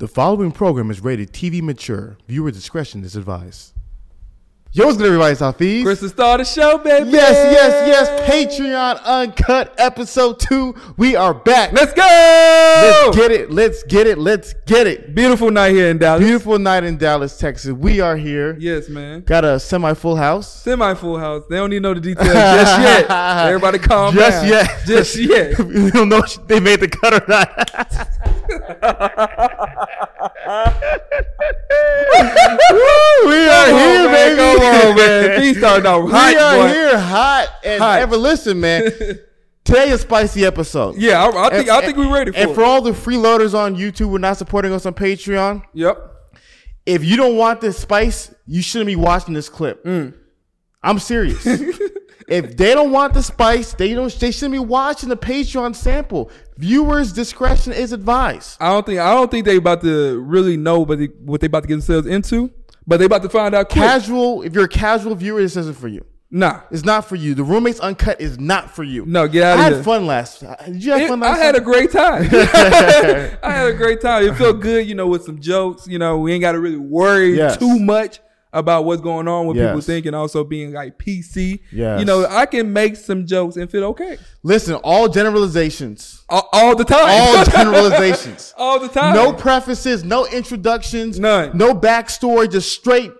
The 0.00 0.08
following 0.08 0.50
program 0.50 0.90
is 0.90 1.04
rated 1.04 1.30
TV 1.34 1.60
mature. 1.60 2.16
Viewer 2.26 2.50
discretion 2.50 3.04
is 3.04 3.16
advised. 3.16 3.74
Yo, 4.72 4.86
what's 4.86 4.96
good, 4.98 5.06
everybody? 5.06 5.32
It's 5.32 5.40
Hafeez. 5.40 5.82
Chris, 5.82 5.98
the 5.98 6.08
star 6.08 6.34
of 6.34 6.38
the 6.38 6.44
show, 6.44 6.78
baby. 6.78 7.10
Yes, 7.10 7.32
yes, 7.52 7.88
yes. 7.88 8.30
Patreon 8.30 9.02
Uncut 9.02 9.74
Episode 9.78 10.38
2. 10.38 10.94
We 10.96 11.16
are 11.16 11.34
back. 11.34 11.72
Let's 11.72 11.92
go. 11.92 12.02
Let's 12.04 13.16
get 13.16 13.32
it. 13.32 13.50
Let's 13.50 13.82
get 13.82 14.06
it. 14.06 14.16
Let's 14.16 14.54
get 14.66 14.86
it. 14.86 15.12
Beautiful 15.12 15.50
night 15.50 15.70
here 15.72 15.88
in 15.88 15.98
Dallas. 15.98 16.22
Beautiful 16.22 16.56
night 16.60 16.84
in 16.84 16.98
Dallas, 16.98 17.36
Texas. 17.36 17.72
We 17.72 17.98
are 17.98 18.16
here. 18.16 18.56
Yes, 18.60 18.88
man. 18.88 19.22
Got 19.22 19.44
a 19.44 19.58
semi 19.58 19.92
full 19.92 20.14
house. 20.14 20.62
Semi 20.62 20.94
full 20.94 21.18
house. 21.18 21.42
They 21.50 21.56
don't 21.56 21.70
need 21.70 21.78
to 21.78 21.80
know 21.80 21.94
the 21.94 22.00
details 22.00 22.28
just 22.28 22.80
yet. 22.80 23.10
Everybody 23.48 23.80
calm 23.80 24.14
Just 24.14 24.42
down. 24.42 24.50
yet. 24.50 24.82
Just 24.86 25.16
yet. 25.16 25.58
we 25.66 25.90
don't 25.90 26.08
know 26.08 26.18
if 26.18 26.46
they 26.46 26.60
made 26.60 26.78
the 26.78 26.86
cut 26.86 27.14
or 27.14 27.26
not. 27.26 27.50
Woo, 31.70 33.28
we 33.28 33.48
are 33.48 33.66
Come 33.66 33.74
on, 33.74 33.80
here, 33.80 34.04
man. 34.10 34.36
baby. 34.36 34.36
Come 34.36 34.90
on, 34.90 34.96
man. 34.96 35.54
Starting 35.54 35.86
off 35.90 36.04
We 36.04 36.36
are 36.36 36.56
boy. 36.56 36.68
here 36.68 36.98
hot 36.98 37.48
and 37.64 37.82
Hot. 37.82 38.00
ever 38.00 38.16
listen, 38.16 38.60
man. 38.60 38.82
Today 39.64 39.88
is 39.90 39.94
a 39.94 39.98
spicy 39.98 40.44
episode. 40.44 40.96
Yeah, 40.96 41.22
I, 41.24 41.46
I 41.46 41.50
think 41.50 41.68
And- 41.68 41.70
I 41.70 41.80
think 41.82 41.96
we're 41.98 42.12
ready 42.12 42.32
for 42.32 42.38
And 42.38 42.50
it. 42.50 42.54
for 42.54 42.64
all 42.64 42.80
the 42.82 42.90
freeloaders 42.92 43.54
on 43.54 43.76
YouTube, 43.76 44.10
we're 44.10 44.18
not 44.18 44.36
supporting 44.36 44.72
us 44.72 44.86
on 44.86 44.94
Patreon. 44.94 45.62
yep. 45.74 46.06
If 46.86 47.04
you 47.04 47.16
don't 47.16 47.36
want 47.36 47.60
this 47.60 47.78
spice, 47.78 48.34
you 48.46 48.62
shouldn't 48.62 48.86
be 48.86 48.96
watching 48.96 49.34
this 49.34 49.48
clip. 49.48 49.84
Mm. 49.84 50.14
I'm 50.82 50.98
serious. 50.98 51.46
if 52.30 52.56
they 52.56 52.72
don't 52.74 52.92
want 52.92 53.12
the 53.14 53.22
spice, 53.22 53.74
they 53.74 53.92
don't. 53.92 54.10
They 54.18 54.30
shouldn't 54.30 54.52
be 54.52 54.58
watching 54.58 55.08
the 55.08 55.16
Patreon 55.16 55.74
sample. 55.74 56.30
Viewers' 56.56 57.12
discretion 57.12 57.72
is 57.72 57.92
advised. 57.92 58.56
I 58.60 58.68
don't 58.68 58.86
think 58.86 59.00
I 59.00 59.12
don't 59.12 59.30
think 59.30 59.44
they 59.46 59.56
about 59.56 59.80
to 59.82 60.20
really 60.20 60.56
know 60.56 60.80
what 60.80 60.98
they, 60.98 61.06
what 61.06 61.40
they 61.40 61.46
about 61.48 61.62
to 61.62 61.68
get 61.68 61.74
themselves 61.74 62.06
into, 62.06 62.50
but 62.86 62.98
they 62.98 63.06
about 63.06 63.22
to 63.22 63.28
find 63.28 63.54
out 63.54 63.68
quick. 63.68 63.82
Casual. 63.84 64.42
If 64.42 64.54
you're 64.54 64.64
a 64.64 64.68
casual 64.68 65.14
viewer, 65.14 65.40
this 65.42 65.56
isn't 65.56 65.76
for 65.76 65.88
you. 65.88 66.04
nah. 66.30 66.60
It's 66.70 66.84
not 66.84 67.04
for 67.06 67.16
you. 67.16 67.34
The 67.34 67.42
roommates 67.42 67.80
uncut 67.80 68.20
is 68.20 68.38
not 68.38 68.70
for 68.70 68.84
you. 68.84 69.04
No, 69.06 69.26
get 69.26 69.42
out 69.42 69.50
I 69.50 69.54
of 69.54 69.64
had 69.64 69.72
here. 69.72 69.82
fun 69.82 70.06
last. 70.06 70.40
Did 70.66 70.84
you 70.84 70.92
have 70.92 71.00
It- 71.00 71.08
fun 71.08 71.18
last 71.20 71.40
I 71.40 71.42
had 71.44 71.56
a 71.56 71.60
great 71.60 71.90
time. 71.90 72.22
I 73.42 73.50
had 73.52 73.66
a 73.68 73.74
great 73.74 74.00
time. 74.00 74.24
It 74.26 74.36
felt 74.36 74.60
good, 74.60 74.86
you 74.86 74.94
know, 74.94 75.06
with 75.08 75.24
some 75.24 75.40
jokes. 75.40 75.86
You 75.88 75.98
know, 75.98 76.18
we 76.18 76.32
ain't 76.32 76.42
got 76.42 76.52
to 76.52 76.60
really 76.60 76.76
worry 76.76 77.36
Yes. 77.36 77.56
too 77.56 77.78
much 77.80 78.20
about 78.52 78.84
what's 78.84 79.00
going 79.00 79.28
on, 79.28 79.46
what 79.46 79.54
people 79.54 79.76
Yes. 79.76 79.86
think, 79.86 80.06
and 80.06 80.16
also 80.16 80.42
being 80.44 80.72
like 80.72 80.98
PC. 80.98 81.60
Yes. 81.70 82.00
You 82.00 82.04
know, 82.06 82.26
I 82.28 82.46
can 82.46 82.72
make 82.72 82.96
some 82.96 83.26
jokes 83.26 83.56
and 83.56 83.70
feel 83.70 83.84
okay 83.84 84.18
Listen, 84.42 84.74
all 84.82 85.08
generalizations. 85.08 86.24
all, 86.28 86.48
all 86.52 86.76
the 86.76 86.84
time. 86.84 87.06
All 87.08 87.44
generalizations. 87.58 88.54
all 88.58 88.78
the 88.80 88.88
time. 88.88 89.14
No 89.14 89.32
prefaces, 89.32 90.04
no 90.04 90.26
introductions, 90.26 91.18
None. 91.20 91.56
no 91.56 91.74
backstory, 91.74 92.50
just 92.50 92.72
straight 92.72 93.12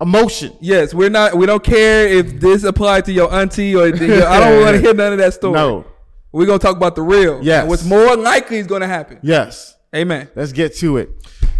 emotion. 0.00 0.52
Yes, 0.60 0.92
we're 0.92 1.10
not. 1.10 1.34
We 1.36 1.46
don't 1.46 1.62
care 1.64 2.06
if 2.08 2.40
this 2.40 2.64
applied 2.64 3.04
to 3.06 3.12
your 3.12 3.32
auntie 3.32 3.74
or 3.74 3.86
your, 3.88 4.26
I 4.26 4.40
don't 4.40 4.60
want 4.62 4.76
to 4.76 4.82
hear 4.82 4.94
none 4.94 5.12
of 5.12 5.18
that 5.18 5.34
story. 5.34 5.54
No. 5.54 5.86
We're 6.32 6.46
gonna 6.46 6.58
talk 6.58 6.76
about 6.76 6.96
the 6.96 7.02
real. 7.02 7.40
Yes. 7.42 7.66
What's 7.68 7.84
more 7.84 8.16
likely 8.16 8.58
is 8.58 8.66
gonna 8.66 8.88
happen. 8.88 9.20
Yes. 9.22 9.76
Amen. 9.94 10.28
Let's 10.34 10.52
get 10.52 10.74
to 10.78 10.96
it. 10.96 11.10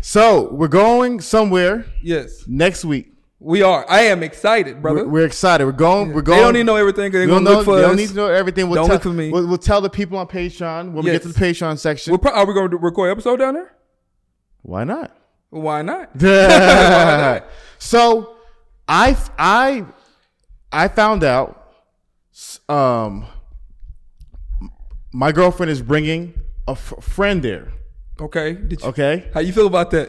So 0.01 0.53
we're 0.53 0.69
going 0.69 1.21
somewhere 1.21 1.87
Yes, 2.03 2.45
next 2.49 2.85
week. 2.85 3.14
We 3.45 3.63
are. 3.63 3.85
I 3.91 4.03
am 4.05 4.23
excited, 4.23 4.81
brother. 4.81 5.05
We're, 5.05 5.11
we're 5.11 5.27
excited. 5.27 5.67
We're 5.67 5.73
going. 5.73 6.13
We're 6.13 6.23
going. 6.23 6.39
they 6.39 6.45
don't 6.45 6.55
need 6.55 6.61
to 6.61 6.65
know 6.65 6.77
everything. 6.77 7.13
They're 7.13 7.27
gonna 7.27 7.41
know. 7.43 7.57
look 7.57 7.65
for 7.67 7.77
they 7.77 7.83
us. 7.83 7.89
don't 7.89 7.97
need 7.97 8.09
to 8.09 8.15
know 8.15 8.29
everything. 8.29 8.69
We'll 8.69 8.77
Don't 8.77 8.87
tell, 8.87 8.95
look 8.97 9.03
for 9.03 9.13
me. 9.13 9.31
We'll, 9.31 9.47
we'll 9.47 9.59
tell 9.59 9.83
the 9.83 9.91
people 9.91 10.17
on 10.17 10.27
Patreon 10.27 10.93
when 10.93 11.05
we 11.05 11.11
get 11.11 11.23
to 11.23 11.29
the 11.29 11.39
Patreon 11.39 11.79
section. 11.79 12.13
We're 12.13 12.19
pro- 12.19 12.33
are 12.33 12.47
we 12.47 12.55
going 12.55 12.71
to 12.71 12.79
record 12.79 13.11
episode 13.11 13.37
down 13.37 13.55
there? 13.55 13.73
Why 14.63 14.85
not? 14.85 15.15
Why 15.51 15.83
not? 15.83 16.19
so 17.79 18.37
I 18.89 19.17
I 19.39 19.85
I 20.73 20.89
found 20.89 21.23
out 21.23 21.71
um 22.69 23.27
my 25.13 25.33
girlfriend 25.33 25.71
is 25.71 25.83
bringing 25.83 26.35
a 26.67 26.73
f- 26.73 26.95
friend 27.01 27.43
there. 27.43 27.73
Okay. 28.19 28.55
Did 28.55 28.81
you, 28.81 28.89
Okay, 28.89 29.31
How 29.35 29.41
you 29.41 29.53
feel 29.53 29.67
about 29.67 29.91
that? 29.91 30.09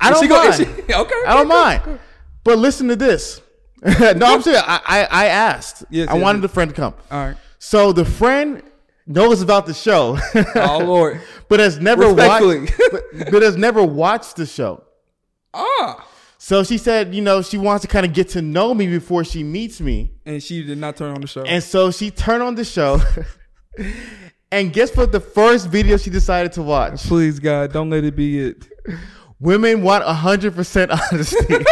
I 0.00 0.10
don't 0.10 0.28
mind. 0.28 0.54
she- 0.54 0.64
okay. 0.94 1.22
I 1.26 1.34
don't 1.34 1.50
okay, 1.50 1.88
mind. 1.88 2.00
But 2.46 2.58
listen 2.58 2.86
to 2.86 2.96
this. 2.96 3.42
no, 3.82 3.90
I'm 4.22 4.40
serious. 4.40 4.62
I 4.64 4.80
I, 4.86 5.08
I 5.10 5.26
asked. 5.26 5.84
Yes, 5.90 6.08
I 6.08 6.14
yes, 6.14 6.22
wanted 6.22 6.38
yes. 6.38 6.42
the 6.42 6.54
friend 6.54 6.70
to 6.70 6.76
come. 6.76 6.94
All 7.10 7.26
right. 7.26 7.36
So 7.58 7.92
the 7.92 8.04
friend 8.04 8.62
knows 9.04 9.42
about 9.42 9.66
the 9.66 9.74
show, 9.74 10.16
Oh 10.54 10.78
Lord. 10.78 11.20
but 11.48 11.58
has 11.58 11.80
never 11.80 12.14
watched. 12.14 12.72
But, 12.92 13.02
but 13.32 13.42
has 13.42 13.56
never 13.56 13.82
watched 13.82 14.36
the 14.36 14.46
show. 14.46 14.84
Ah. 15.52 16.06
So 16.38 16.62
she 16.62 16.78
said, 16.78 17.12
you 17.12 17.20
know, 17.20 17.42
she 17.42 17.58
wants 17.58 17.82
to 17.82 17.88
kind 17.88 18.06
of 18.06 18.12
get 18.12 18.28
to 18.30 18.42
know 18.42 18.72
me 18.74 18.86
before 18.86 19.24
she 19.24 19.42
meets 19.42 19.80
me. 19.80 20.12
And 20.24 20.40
she 20.40 20.62
did 20.62 20.78
not 20.78 20.96
turn 20.96 21.16
on 21.16 21.20
the 21.22 21.26
show. 21.26 21.42
And 21.42 21.64
so 21.64 21.90
she 21.90 22.12
turned 22.12 22.44
on 22.44 22.54
the 22.54 22.64
show. 22.64 23.00
and 24.52 24.72
guess 24.72 24.96
what? 24.96 25.10
The 25.10 25.18
first 25.18 25.68
video 25.68 25.96
she 25.96 26.10
decided 26.10 26.52
to 26.52 26.62
watch. 26.62 27.02
Please 27.02 27.40
God, 27.40 27.72
don't 27.72 27.90
let 27.90 28.04
it 28.04 28.14
be 28.14 28.38
it. 28.38 28.68
Women 29.40 29.82
want 29.82 30.04
100% 30.04 31.10
honesty. 31.12 31.64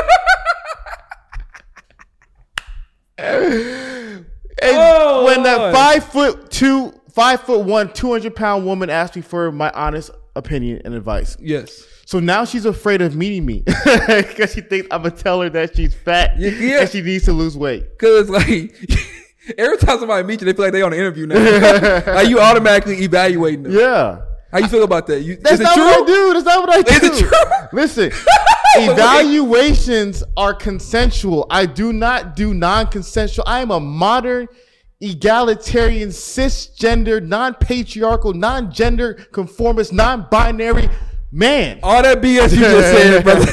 and 3.19 4.27
Oh, 4.63 5.24
when 5.37 5.43
that 5.45 5.73
five 5.75 6.05
foot 6.05 6.51
two, 6.51 6.93
five 7.13 7.41
foot 7.43 7.65
one, 7.65 7.93
200 7.93 8.35
pound 8.35 8.65
woman 8.67 8.91
asked 8.91 9.17
me 9.17 9.23
for 9.23 9.51
my 9.53 9.71
honest 9.71 10.11
opinion 10.37 10.83
and 10.85 10.95
advice. 10.95 11.37
Yes. 11.41 11.85
So 12.07 12.21
now 12.21 12.45
she's 12.45 12.67
afraid 12.67 13.01
of 13.01 13.17
meeting 13.17 13.47
me 13.47 13.61
because 13.85 14.53
she 14.53 14.61
thinks 14.61 14.89
I'm 14.91 15.03
gonna 15.03 15.15
tell 15.15 15.41
her 15.41 15.49
that 15.51 15.75
she's 15.75 15.95
fat 15.95 16.39
Yeah, 16.39 16.51
yeah. 16.51 16.81
and 16.83 16.91
she 16.91 17.01
needs 17.01 17.25
to 17.25 17.33
lose 17.33 17.57
weight. 17.57 17.99
Cause 17.99 18.29
like 18.29 18.75
every 19.59 19.79
time 19.79 19.99
somebody 19.99 20.27
meets 20.27 20.43
you, 20.43 20.47
they 20.47 20.53
feel 20.53 20.67
like 20.67 20.73
they 20.73 20.83
on 20.83 20.93
an 20.93 20.99
interview 20.99 21.27
now. 21.27 22.03
like 22.15 22.29
you 22.29 22.41
automatically 22.41 23.03
evaluating 23.03 23.63
them. 23.63 23.73
Yeah. 23.73 24.21
How 24.53 24.59
you 24.61 24.69
feel 24.69 24.85
about 24.85 25.07
that? 25.09 25.23
You, 25.23 25.37
That's 25.37 25.61
not 25.61 25.75
true? 25.75 25.85
what 25.85 26.03
I 26.03 26.07
do. 26.07 26.33
That's 26.35 26.45
not 26.45 26.69
what 26.69 26.77
I 26.77 26.83
do. 26.83 27.07
Is 27.07 27.23
it 27.23 27.27
true? 27.27 27.39
Listen, 27.73 28.13
evaluations 28.77 30.23
are 30.37 30.55
consensual. 30.55 31.47
I 31.51 31.67
do 31.67 31.93
not 31.93 32.37
do 32.37 32.55
non-consensual. 32.55 33.45
I 33.49 33.61
am 33.63 33.71
a 33.71 33.81
modern, 33.81 34.47
egalitarian, 35.01 36.09
cisgender, 36.11 37.23
non-patriarchal, 37.23 38.33
non-gender 38.35 39.15
conformist, 39.33 39.93
non-binary 39.93 40.89
man. 41.33 41.81
All 41.83 42.03
that 42.03 42.19
BS 42.21 42.53
you 42.53 42.61
just 42.61 42.89
said, 42.91 43.25
brother. 43.25 43.53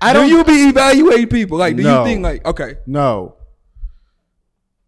I 0.00 0.12
Do 0.12 0.20
don't. 0.20 0.28
you 0.28 0.44
be 0.44 0.52
evaluating 0.68 1.28
people? 1.28 1.58
Like, 1.58 1.76
do 1.76 1.82
No. 1.82 2.00
you 2.00 2.04
think 2.06 2.22
like, 2.22 2.44
okay, 2.44 2.76
no. 2.86 3.36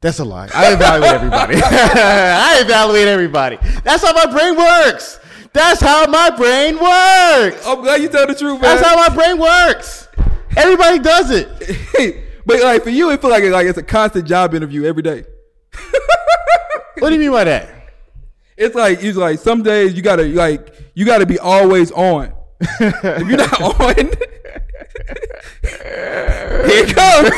That's 0.00 0.19
a 0.19 0.25
lie. 0.25 0.49
I 0.55 0.72
evaluate 0.75 1.12
everybody. 1.15 1.55
I 1.65 2.59
evaluate 2.61 3.09
everybody. 3.09 3.59
That's 3.84 4.05
how 4.05 4.12
my 4.12 4.26
brain 4.31 4.56
works. 4.56 5.19
That's 5.53 5.81
how 5.81 6.06
my 6.06 6.31
brain 6.31 6.75
works. 6.75 7.65
I'm 7.66 7.81
glad 7.81 8.03
you 8.03 8.09
tell 8.09 8.26
the 8.26 8.34
truth, 8.34 8.61
man. 8.61 8.76
That's 8.76 8.82
how 8.87 8.97
my 8.97 9.15
brain 9.15 9.38
works. 9.38 10.09
Everybody 10.56 10.99
does 10.99 11.31
it. 11.31 12.19
but 12.44 12.61
like 12.61 12.82
for 12.82 12.91
you, 12.91 13.11
it 13.11 13.21
feel 13.21 13.31
like 13.31 13.44
like 13.44 13.66
it's 13.66 13.78
a 13.78 13.82
constant 13.82 14.26
job 14.26 14.53
interview 14.55 14.84
every 14.84 15.03
day. 15.03 15.25
What 16.99 17.09
do 17.09 17.15
you 17.15 17.21
mean 17.21 17.32
by 17.32 17.44
that? 17.44 17.69
It's 18.56 18.75
like 18.75 19.03
it's 19.03 19.16
like 19.16 19.38
some 19.41 19.62
days 19.62 19.94
you 19.94 20.03
gotta 20.03 20.25
like 20.25 20.69
you 20.94 21.05
gotta 21.05 21.27
be 21.27 21.38
always 21.38 21.91
on. 21.93 22.32
if 22.60 23.28
you're 23.28 23.37
not 23.37 23.60
on, 23.81 24.10
here 25.62 26.84
it 26.84 26.94
comes. 26.94 27.30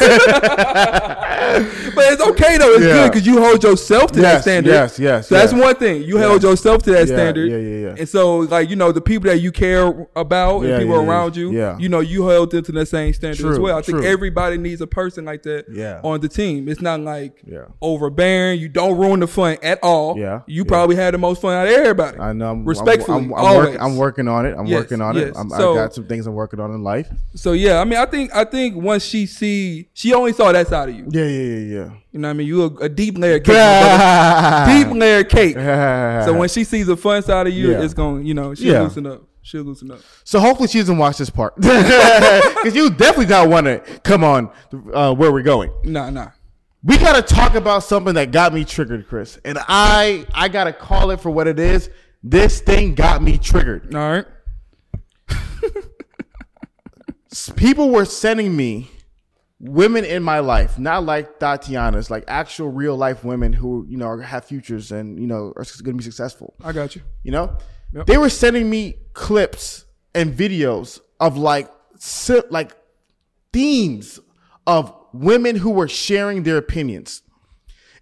but 1.94 2.04
it's 2.12 2.22
okay 2.22 2.58
though. 2.58 2.74
It's 2.74 2.84
Yeah. 2.84 2.92
good 2.94 3.12
because 3.12 3.26
you 3.26 3.42
hold 3.42 3.62
yourself 3.62 4.12
to 4.12 4.20
that 4.20 4.42
standard. 4.42 4.70
yes, 4.70 4.98
yes, 4.98 5.28
So 5.28 5.34
that's 5.36 5.52
one 5.52 5.74
thing. 5.76 6.02
You 6.02 6.18
hold 6.18 6.42
yourself 6.42 6.82
to 6.84 6.90
that 6.92 7.08
Yeah, 7.08 7.14
standard. 7.16 7.50
yeah, 7.50 7.56
yeah, 7.58 7.86
yeah. 7.88 7.94
And 7.98 8.08
so 8.08 8.38
like 8.38 8.68
you 8.70 8.76
know 8.76 8.92
the 8.92 9.00
people 9.00 9.28
that 9.30 9.38
you 9.38 9.52
care 9.52 10.06
about 10.14 10.62
Yeah, 10.62 10.76
and 10.76 10.82
people 10.82 10.96
around 11.08 11.36
you, 11.36 11.52
Yeah. 11.52 11.76
you 11.78 11.88
know 11.88 12.00
you 12.00 12.26
held 12.28 12.50
them 12.50 12.62
to 12.64 12.72
the 12.72 12.86
same 12.86 13.12
standard 13.14 13.46
as 13.52 13.58
well. 13.58 13.78
I 13.78 13.82
think 13.82 14.04
everybody 14.04 14.58
needs 14.58 14.80
a 14.80 14.86
person 14.86 15.24
like 15.24 15.42
that 15.44 15.66
Yeah. 15.72 16.00
on 16.02 16.20
the 16.20 16.28
team. 16.28 16.68
It's 16.68 16.80
not 16.80 17.00
like 17.00 17.42
overbearing. 17.80 18.60
You 18.60 18.68
don't 18.68 18.96
ruin 18.98 19.20
the 19.20 19.26
fun 19.26 19.56
at 19.62 19.78
all. 19.82 20.18
Yeah, 20.18 20.40
You 20.46 20.64
probably 20.64 20.96
had 20.96 21.14
the 21.14 21.18
most 21.18 21.40
fun 21.42 21.54
out 21.54 21.66
of 21.66 21.72
everybody. 21.72 22.18
I 22.18 22.32
know. 22.32 22.50
I'm, 22.50 22.64
Respectfully, 22.64 23.18
I'm, 23.18 23.32
I'm, 23.34 23.44
I'm, 23.44 23.56
work, 23.56 23.76
I'm 23.80 23.96
working 23.96 24.28
on 24.28 24.46
it. 24.46 24.54
I'm 24.58 24.66
Yes, 24.66 24.80
working 24.80 25.00
on 25.00 25.14
yes. 25.16 25.28
it. 25.28 25.34
I'm, 25.36 25.50
So- 25.50 25.72
I 25.72 25.76
got 25.76 25.94
some 25.94 26.04
things 26.04 26.26
I'm 26.26 26.34
working 26.34 26.60
on 26.60 26.70
in 26.72 26.82
life. 26.82 27.08
So 27.36 27.52
yeah, 27.52 27.80
I 27.80 27.84
mean, 27.84 27.98
I 27.98 28.06
think 28.06 28.34
I 28.34 28.44
think 28.44 28.76
once 28.76 29.04
she 29.04 29.26
see, 29.26 29.88
she 29.92 30.14
only 30.14 30.32
saw 30.32 30.50
that 30.52 30.68
side 30.68 30.88
of 30.88 30.94
you. 30.96 31.06
Yeah, 31.10 31.24
yeah, 31.24 31.42
yeah, 31.42 31.58
yeah. 31.58 31.90
You 32.10 32.18
know 32.18 32.28
what 32.28 32.30
I 32.30 32.32
mean? 32.32 32.46
You 32.46 32.62
a, 32.64 32.74
a 32.84 32.88
deep 32.88 33.18
layer 33.18 33.38
cake, 33.38 33.48
my 33.48 33.52
brother. 33.54 34.02
yeah. 34.02 34.84
deep 34.84 34.96
layer 34.96 35.22
cake. 35.22 35.54
So 36.24 36.32
when 36.36 36.48
she 36.48 36.64
sees 36.64 36.86
the 36.86 36.96
fun 36.96 37.22
side 37.22 37.46
of 37.46 37.52
you, 37.52 37.72
Yeah. 37.72 37.82
it's 37.82 37.92
going, 37.94 38.22
to 38.22 38.26
you 38.26 38.32
know, 38.34 38.54
she'll 38.54 38.72
Yeah. 38.72 38.80
loosen 38.82 39.06
up. 39.06 39.22
She'll 39.42 39.62
loosen 39.64 39.90
up. 39.92 40.00
So 40.24 40.40
hopefully 40.40 40.68
she 40.68 40.78
doesn't 40.78 40.96
watch 40.98 41.18
this 41.18 41.28
part 41.30 41.54
because 41.56 42.74
you 42.74 42.88
definitely 42.90 43.26
don't 43.26 43.50
want 43.50 43.66
to 43.66 43.78
come 44.02 44.24
on 44.24 44.50
uh, 44.94 45.14
where 45.14 45.30
we're 45.30 45.42
going. 45.42 45.70
Nah, 45.84 46.10
nah. 46.10 46.30
We 46.82 46.96
gotta 46.98 47.22
talk 47.22 47.54
about 47.54 47.82
something 47.82 48.14
that 48.14 48.32
got 48.32 48.54
me 48.54 48.64
triggered, 48.64 49.08
Chris, 49.08 49.38
and 49.44 49.58
I 49.68 50.24
I 50.32 50.48
gotta 50.48 50.72
call 50.72 51.10
it 51.10 51.20
for 51.20 51.30
what 51.30 51.46
it 51.48 51.58
is. 51.60 51.90
This 52.22 52.60
thing 52.60 52.94
got 52.94 53.22
me 53.22 53.38
triggered. 53.38 53.94
All 53.94 54.00
right. 54.10 54.24
people 57.56 57.90
were 57.90 58.04
sending 58.04 58.56
me 58.56 58.90
women 59.58 60.04
in 60.04 60.22
my 60.22 60.38
life, 60.40 60.78
not 60.78 61.04
like 61.04 61.38
Tatiana's, 61.38 62.10
like 62.10 62.24
actual 62.28 62.70
real 62.70 62.96
life 62.96 63.24
women 63.24 63.52
who 63.52 63.86
you 63.88 63.96
know 63.96 64.18
have 64.18 64.44
futures 64.44 64.92
and 64.92 65.18
you 65.20 65.26
know 65.26 65.52
are 65.56 65.64
going 65.82 65.94
to 65.96 65.98
be 65.98 66.04
successful. 66.04 66.54
I 66.62 66.72
got 66.72 66.94
you. 66.96 67.02
You 67.22 67.32
know, 67.32 67.56
Yep. 67.92 68.06
they 68.06 68.18
were 68.18 68.28
sending 68.30 68.68
me 68.68 68.96
clips 69.12 69.84
and 70.14 70.34
videos 70.34 71.00
of 71.20 71.36
like 71.36 71.70
like 72.50 72.72
themes 73.52 74.20
of 74.66 74.92
women 75.12 75.56
who 75.56 75.70
were 75.70 75.88
sharing 75.88 76.42
their 76.42 76.56
opinions. 76.58 77.22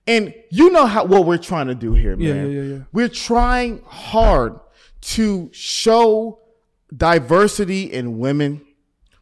And 0.06 0.34
you 0.50 0.70
know 0.70 0.86
how 0.86 1.04
what 1.04 1.24
we're 1.26 1.38
trying 1.38 1.68
to 1.68 1.74
do 1.74 1.94
here, 1.94 2.16
man. 2.16 2.50
Yeah, 2.50 2.60
yeah, 2.60 2.74
yeah. 2.74 2.78
We're 2.92 3.08
trying 3.08 3.82
hard 3.86 4.58
to 5.02 5.48
show 5.52 6.40
diversity 6.94 7.84
in 7.92 8.18
women. 8.18 8.62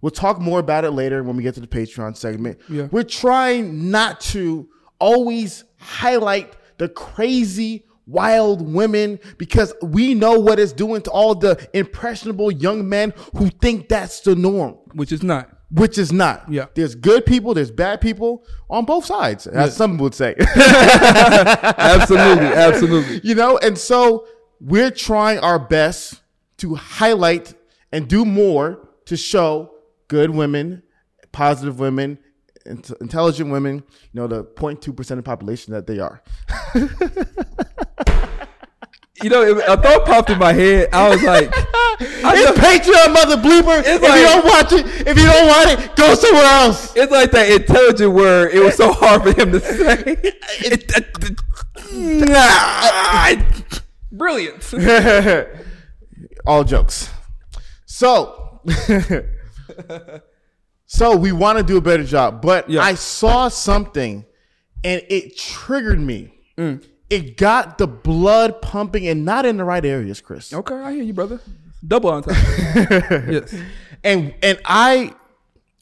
We'll 0.03 0.11
talk 0.11 0.39
more 0.41 0.59
about 0.59 0.85
it 0.85 0.91
later 0.91 1.23
when 1.23 1.37
we 1.37 1.43
get 1.43 1.55
to 1.55 1.61
the 1.61 1.67
Patreon 1.67 2.17
segment. 2.17 2.59
Yeah. 2.69 2.89
We're 2.91 3.03
trying 3.05 3.91
not 3.91 4.21
to 4.33 4.69
always 4.99 5.65
highlight 5.79 6.55
the 6.79 6.89
crazy, 6.89 7.87
wild 8.07 8.61
women 8.75 9.21
because 9.39 9.73
we 9.81 10.13
know 10.15 10.39
what 10.41 10.59
it's 10.59 10.73
doing 10.73 11.03
to 11.03 11.11
all 11.11 11.37
the 11.37 11.69
impressionable 11.73 12.51
young 12.51 12.89
men 12.89 13.15
who 13.37 13.49
think 13.49 13.89
that's 13.89 14.21
the 14.21 14.35
norm, 14.35 14.77
Which 14.95 15.13
is 15.13 15.23
not. 15.23 15.49
which 15.71 15.97
is 15.99 16.13
not. 16.13 16.51
Yeah. 16.53 16.67
There's 16.75 16.97
good 16.97 17.25
people, 17.25 17.55
there's 17.55 17.71
bad 17.71 18.01
people 18.01 18.45
on 18.69 18.85
both 18.85 19.05
sides, 19.05 19.47
as 19.47 19.77
some 19.77 19.99
would 19.99 20.15
say. 20.15 20.35
Absolutely. 21.27 22.47
absolutely. 22.47 23.21
you 23.23 23.35
know, 23.35 23.59
and 23.59 23.79
so 23.79 24.27
we're 24.61 24.91
trying 24.91 25.39
our 25.39 25.59
best 25.59 26.21
to 26.59 26.75
highlight 26.75 27.55
and 27.93 28.09
do 28.09 28.25
more 28.25 28.89
to 29.07 29.17
show 29.17 29.72
good 30.13 30.29
women, 30.31 30.83
positive 31.33 31.81
women, 31.81 32.19
int- 32.67 32.91
intelligent 33.01 33.51
women, 33.51 33.77
you 34.13 34.21
know, 34.21 34.27
the 34.27 34.45
0.2% 34.45 34.99
of 35.11 35.17
the 35.17 35.23
population 35.23 35.73
that 35.73 35.87
they 35.87 35.99
are. 35.99 36.23
You 39.23 39.31
know, 39.31 39.43
it- 39.43 39.65
a 39.67 39.77
thought 39.81 40.05
popped 40.05 40.29
in 40.31 40.39
my 40.39 40.53
head. 40.53 40.91
I 40.93 41.09
was 41.09 41.23
like, 41.23 41.49
I 41.57 42.35
It's 42.37 42.59
Patreon, 42.59 43.15
mother 43.15 43.37
bleeper. 43.37 43.83
If 43.87 44.03
like- 44.03 44.17
you 44.21 44.27
don't 44.27 44.45
watch 44.45 44.73
it, 44.73 44.85
if 45.09 45.17
you 45.17 45.25
don't 45.25 45.47
want 45.49 45.71
it, 45.71 45.97
go 45.97 46.15
somewhere 46.15 46.45
else. 46.45 46.93
it's 46.95 47.11
like 47.11 47.31
that 47.31 47.51
intelligent 47.51 48.13
word. 48.13 48.53
It 48.53 48.61
was 48.63 48.75
so 48.77 48.93
hard 48.93 49.23
for 49.23 49.33
him 49.33 49.53
to 49.53 49.61
say. 49.61 50.17
Brilliant. 54.13 54.75
All 56.47 56.65
jokes. 56.65 57.09
So, 57.87 58.61
so 60.87 61.17
we 61.17 61.33
want 61.33 61.59
to 61.59 61.65
do 61.65 61.77
a 61.77 61.81
better 61.81 62.05
job, 62.05 62.43
but 62.43 62.69
Yeah. 62.69 62.83
I 62.83 62.95
saw 62.95 63.49
something 63.49 64.25
and 64.85 65.03
it 65.09 65.37
triggered 65.39 66.01
me. 66.01 66.33
Mm. 66.59 66.85
It 67.11 67.37
got 67.37 67.79
the 67.79 67.87
blood 67.87 68.63
pumping 68.63 69.07
and 69.07 69.25
not 69.25 69.45
in 69.47 69.57
the 69.59 69.65
right 69.65 69.85
areas, 69.85 70.21
Chris. 70.21 70.53
Okay, 70.53 70.75
I 70.75 70.93
hear 70.93 71.03
you, 71.03 71.13
brother. 71.13 71.41
Double 71.87 72.11
on 72.11 72.23
time. 72.23 72.35
yes. 73.31 73.55
And 74.05 74.35
and 74.43 74.59
I 74.65 75.13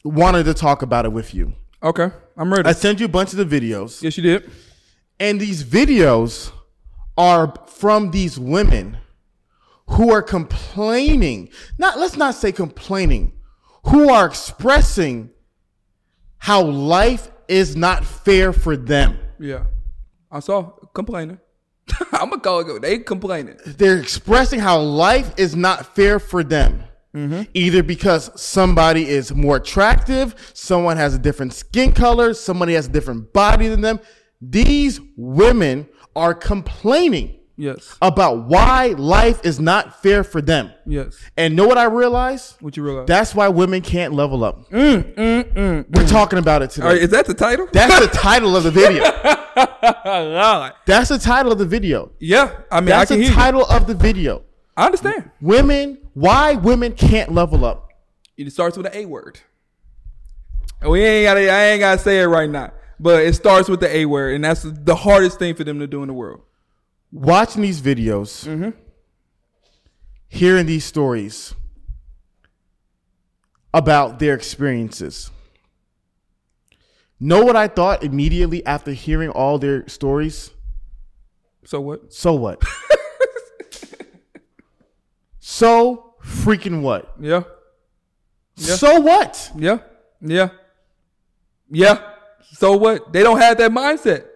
wanted 0.04 0.44
to 0.44 0.54
talk 0.54 0.82
about 0.82 1.04
it 1.04 1.12
with 1.12 1.34
you. 1.34 1.52
Okay, 1.82 2.10
I'm 2.36 2.52
ready. 2.52 2.69
I 2.69 2.72
sent 2.72 3.00
you 3.00 3.06
a 3.06 3.08
bunch 3.08 3.32
of 3.34 3.38
the 3.38 3.60
videos, 3.60 4.02
yes, 4.02 4.16
you 4.16 4.22
did. 4.22 4.50
and 5.19 5.40
these 5.40 5.62
videos 5.64 6.52
are 7.16 7.54
from 7.66 8.10
these 8.10 8.38
women 8.38 8.96
who 9.88 10.10
are 10.12 10.22
complaining. 10.22 11.48
Not 11.78 11.98
let's 11.98 12.16
not 12.16 12.34
say 12.34 12.50
complaining, 12.52 13.32
who 13.87 14.11
are 14.11 14.27
expressing 14.27 15.31
how 16.38 16.62
life 16.62 17.31
is 17.49 17.77
not 17.77 18.05
fair 18.05 18.53
for 18.53 18.77
them. 18.77 19.19
Yeah, 19.38 19.65
I 20.31 20.41
saw 20.41 20.62
complaining. 20.94 21.38
I'm 22.12 22.31
gonna 22.31 22.41
call 22.41 22.61
it. 22.61 22.82
They 22.82 22.99
complaining. 22.99 23.56
They're 23.67 23.99
expressing 23.99 24.61
how 24.61 24.81
life 24.81 25.32
is 25.37 25.56
not 25.56 25.94
fair 25.94 26.19
for 26.19 26.44
them. 26.44 26.85
Mm-hmm. 27.15 27.43
Either 27.55 27.82
because 27.82 28.31
somebody 28.41 29.09
is 29.09 29.35
more 29.35 29.56
attractive, 29.56 30.53
someone 30.55 30.97
has 30.97 31.15
a 31.15 31.19
different 31.19 31.53
skin 31.53 31.93
color, 31.93 32.35
somebody 32.35 32.75
has 32.75 32.87
a 32.87 32.91
different 32.91 33.32
body 33.32 33.67
than 33.67 33.81
them. 33.81 33.99
These 34.41 35.00
women 35.17 35.88
are 36.15 36.35
complaining 36.35 37.39
Yes. 37.60 37.94
about 38.00 38.44
why 38.46 38.94
life 38.96 39.44
is 39.44 39.60
not 39.60 40.00
fair 40.02 40.24
for 40.24 40.40
them. 40.40 40.72
Yes. 40.86 41.18
And 41.36 41.54
know 41.54 41.66
what 41.66 41.76
I 41.76 41.84
realized? 41.84 42.56
What 42.60 42.74
you 42.74 42.82
realize? 42.82 43.06
That's 43.06 43.34
why 43.34 43.48
women 43.48 43.82
can't 43.82 44.14
level 44.14 44.44
up. 44.44 44.70
Mm, 44.70 45.14
mm, 45.14 45.52
mm, 45.52 45.84
We're 45.94 46.06
talking 46.06 46.38
about 46.38 46.62
it 46.62 46.70
today. 46.70 46.86
All 46.86 46.92
right, 46.94 47.02
is 47.02 47.10
that 47.10 47.26
the 47.26 47.34
title? 47.34 47.68
That's 47.70 48.00
the 48.00 48.10
title 48.16 48.56
of 48.56 48.62
the 48.64 48.70
video. 48.70 49.02
That's 50.86 51.10
the 51.10 51.18
title 51.18 51.52
of 51.52 51.58
the 51.58 51.66
video. 51.66 52.12
Yeah, 52.18 52.56
I 52.70 52.80
mean, 52.80 52.86
That's 52.88 53.10
I 53.10 53.14
can 53.14 53.20
the 53.20 53.24
hear 53.26 53.32
you. 53.34 53.38
title 53.38 53.66
of 53.66 53.86
the 53.86 53.94
video. 53.94 54.42
I 54.76 54.86
understand. 54.86 55.30
Women, 55.42 55.98
why 56.14 56.54
women 56.54 56.94
can't 56.94 57.32
level 57.32 57.66
up. 57.66 57.90
It 58.38 58.50
starts 58.52 58.78
with 58.78 58.86
an 58.86 58.92
A 58.94 59.04
word. 59.04 59.38
And 60.80 60.90
we 60.90 61.04
ain't 61.04 61.26
gotta. 61.26 61.50
I 61.50 61.64
ain't 61.66 61.80
gotta 61.80 62.00
say 62.00 62.20
it 62.20 62.26
right 62.26 62.48
now, 62.48 62.72
but 62.98 63.22
it 63.22 63.34
starts 63.34 63.68
with 63.68 63.80
the 63.80 63.94
A 63.94 64.06
word, 64.06 64.34
and 64.34 64.42
that's 64.44 64.62
the 64.62 64.94
hardest 64.96 65.38
thing 65.38 65.54
for 65.54 65.64
them 65.64 65.78
to 65.78 65.86
do 65.86 66.00
in 66.00 66.08
the 66.08 66.14
world. 66.14 66.40
Watching 67.12 67.62
these 67.62 67.80
videos, 67.80 68.46
mm-hmm. 68.46 68.70
hearing 70.28 70.66
these 70.66 70.84
stories 70.84 71.54
about 73.74 74.18
their 74.18 74.34
experiences. 74.34 75.30
Know 77.18 77.44
what 77.44 77.56
I 77.56 77.68
thought 77.68 78.02
immediately 78.02 78.64
after 78.64 78.92
hearing 78.92 79.28
all 79.28 79.58
their 79.58 79.86
stories? 79.88 80.50
So 81.64 81.80
what? 81.80 82.12
So 82.12 82.34
what? 82.34 82.62
so 85.40 86.14
freaking 86.24 86.80
what? 86.80 87.14
Yeah, 87.20 87.42
Yeah. 88.56 88.76
So 88.76 89.00
what? 89.00 89.52
yeah, 89.56 89.78
yeah, 90.20 90.50
yeah. 91.70 92.00
So 92.52 92.76
what? 92.76 93.12
They 93.12 93.22
don't 93.22 93.38
have 93.38 93.58
that 93.58 93.70
mindset. 93.70 94.26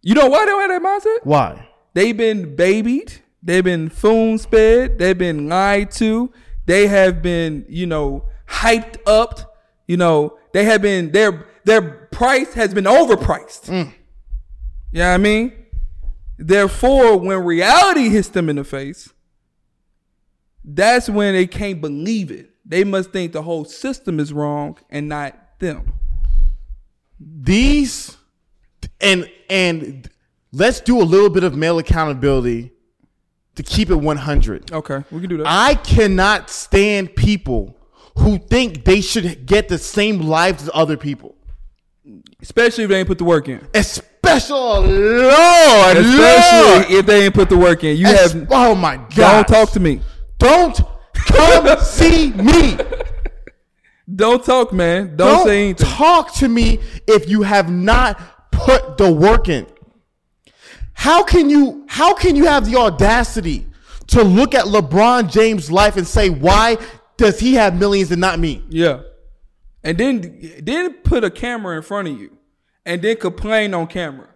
You 0.00 0.14
know 0.14 0.28
why 0.28 0.40
they 0.44 0.50
don't 0.50 0.70
have 0.70 0.82
that 0.82 0.88
mindset? 0.88 1.24
Why? 1.24 1.68
They've 1.94 2.16
been 2.16 2.56
babied. 2.56 3.20
They've 3.42 3.64
been 3.64 3.90
spoon 3.90 4.38
fed. 4.38 4.98
They've 4.98 5.18
been 5.18 5.48
lied 5.48 5.90
to. 5.92 6.32
They 6.66 6.86
have 6.86 7.22
been, 7.22 7.66
you 7.68 7.86
know, 7.86 8.28
hyped 8.48 8.96
up. 9.06 9.56
You 9.86 9.96
know, 9.96 10.38
they 10.52 10.64
have 10.64 10.82
been 10.82 11.12
their 11.12 11.46
their 11.64 12.08
price 12.12 12.54
has 12.54 12.72
been 12.72 12.84
overpriced. 12.84 13.68
Mm. 13.68 13.92
You 14.92 14.98
know 14.98 15.08
what 15.08 15.14
I 15.14 15.18
mean? 15.18 15.52
Therefore, 16.38 17.18
when 17.18 17.44
reality 17.44 18.08
hits 18.08 18.28
them 18.28 18.48
in 18.48 18.56
the 18.56 18.64
face, 18.64 19.12
that's 20.64 21.08
when 21.08 21.34
they 21.34 21.46
can't 21.46 21.80
believe 21.80 22.30
it. 22.30 22.50
They 22.64 22.84
must 22.84 23.10
think 23.10 23.32
the 23.32 23.42
whole 23.42 23.64
system 23.64 24.20
is 24.20 24.32
wrong 24.32 24.78
and 24.88 25.08
not 25.08 25.38
them. 25.58 25.94
These 27.18 28.16
and 29.00 29.28
and 29.50 30.08
let's 30.52 30.80
do 30.80 31.00
a 31.00 31.04
little 31.04 31.30
bit 31.30 31.44
of 31.44 31.56
male 31.56 31.78
accountability 31.78 32.72
to 33.54 33.62
keep 33.62 33.90
it 33.90 33.96
100. 33.96 34.72
Okay, 34.72 35.02
we 35.10 35.20
can 35.20 35.28
do 35.30 35.36
that. 35.38 35.46
I 35.46 35.74
cannot 35.74 36.50
stand 36.50 37.14
people 37.16 37.76
who 38.18 38.38
think 38.38 38.84
they 38.84 39.00
should 39.00 39.46
get 39.46 39.68
the 39.68 39.78
same 39.78 40.20
lives 40.20 40.62
as 40.64 40.70
other 40.74 40.96
people. 40.96 41.34
Especially 42.40 42.84
if 42.84 42.90
they 42.90 42.98
ain't 42.98 43.08
put 43.08 43.18
the 43.18 43.24
work 43.24 43.48
in. 43.48 43.66
Especially 43.74 44.58
Lord, 44.58 45.96
Especially 45.96 46.72
Lord. 46.72 46.90
if 46.90 47.06
they 47.06 47.24
ain't 47.24 47.34
put 47.34 47.48
the 47.48 47.56
work 47.56 47.84
in. 47.84 47.96
You 47.96 48.06
Es- 48.06 48.32
have 48.32 48.48
oh 48.50 48.74
my 48.74 48.96
god. 48.96 49.46
Don't 49.46 49.48
talk 49.48 49.70
to 49.72 49.80
me. 49.80 50.00
Don't 50.38 50.80
come 51.14 51.78
see 51.84 52.32
me. 52.32 52.76
Don't 54.14 54.44
talk, 54.44 54.72
man. 54.72 55.16
Don't, 55.16 55.16
Don't 55.16 55.46
say 55.46 55.64
anything. 55.64 55.86
talk 55.86 56.34
to 56.34 56.48
me 56.48 56.80
if 57.06 57.28
you 57.28 57.42
have 57.42 57.70
not 57.70 58.50
put 58.50 58.98
the 58.98 59.10
work 59.12 59.48
in. 59.48 59.66
How 61.02 61.24
can 61.24 61.50
you 61.50 61.84
how 61.88 62.14
can 62.14 62.36
you 62.36 62.44
have 62.44 62.64
the 62.64 62.76
audacity 62.76 63.66
to 64.06 64.22
look 64.22 64.54
at 64.54 64.66
LeBron 64.66 65.32
James' 65.32 65.68
life 65.68 65.96
and 65.96 66.06
say 66.06 66.30
why 66.30 66.78
does 67.16 67.40
he 67.40 67.54
have 67.54 67.76
millions 67.76 68.12
and 68.12 68.20
not 68.20 68.38
me? 68.38 68.62
yeah. 68.68 69.00
And 69.82 69.98
then 69.98 70.60
then 70.62 70.92
put 71.02 71.24
a 71.24 71.30
camera 71.30 71.76
in 71.76 71.82
front 71.82 72.06
of 72.06 72.20
you, 72.20 72.38
and 72.86 73.02
then 73.02 73.16
complain 73.16 73.74
on 73.74 73.88
camera. 73.88 74.28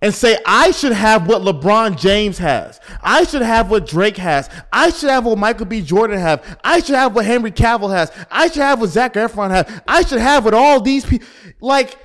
And 0.00 0.14
say 0.14 0.38
I 0.46 0.70
should 0.70 0.92
have 0.92 1.26
what 1.26 1.42
LeBron 1.42 1.98
James 1.98 2.38
has. 2.38 2.78
I 3.02 3.24
should 3.24 3.42
have 3.42 3.68
what 3.68 3.84
Drake 3.84 4.16
has. 4.18 4.48
I 4.72 4.90
should 4.90 5.10
have 5.10 5.24
what 5.26 5.36
Michael 5.36 5.66
B. 5.66 5.82
Jordan 5.82 6.20
have. 6.20 6.58
I 6.62 6.78
should 6.78 6.94
have 6.94 7.16
what 7.16 7.24
Henry 7.24 7.50
Cavill 7.50 7.92
has. 7.92 8.12
I 8.30 8.46
should 8.46 8.62
have 8.62 8.80
what 8.80 8.90
Zac 8.90 9.14
Efron 9.14 9.50
has. 9.50 9.80
I 9.88 10.04
should 10.04 10.20
have 10.20 10.44
what 10.44 10.54
all 10.54 10.80
these 10.80 11.04
people 11.04 11.26
like 11.60 11.98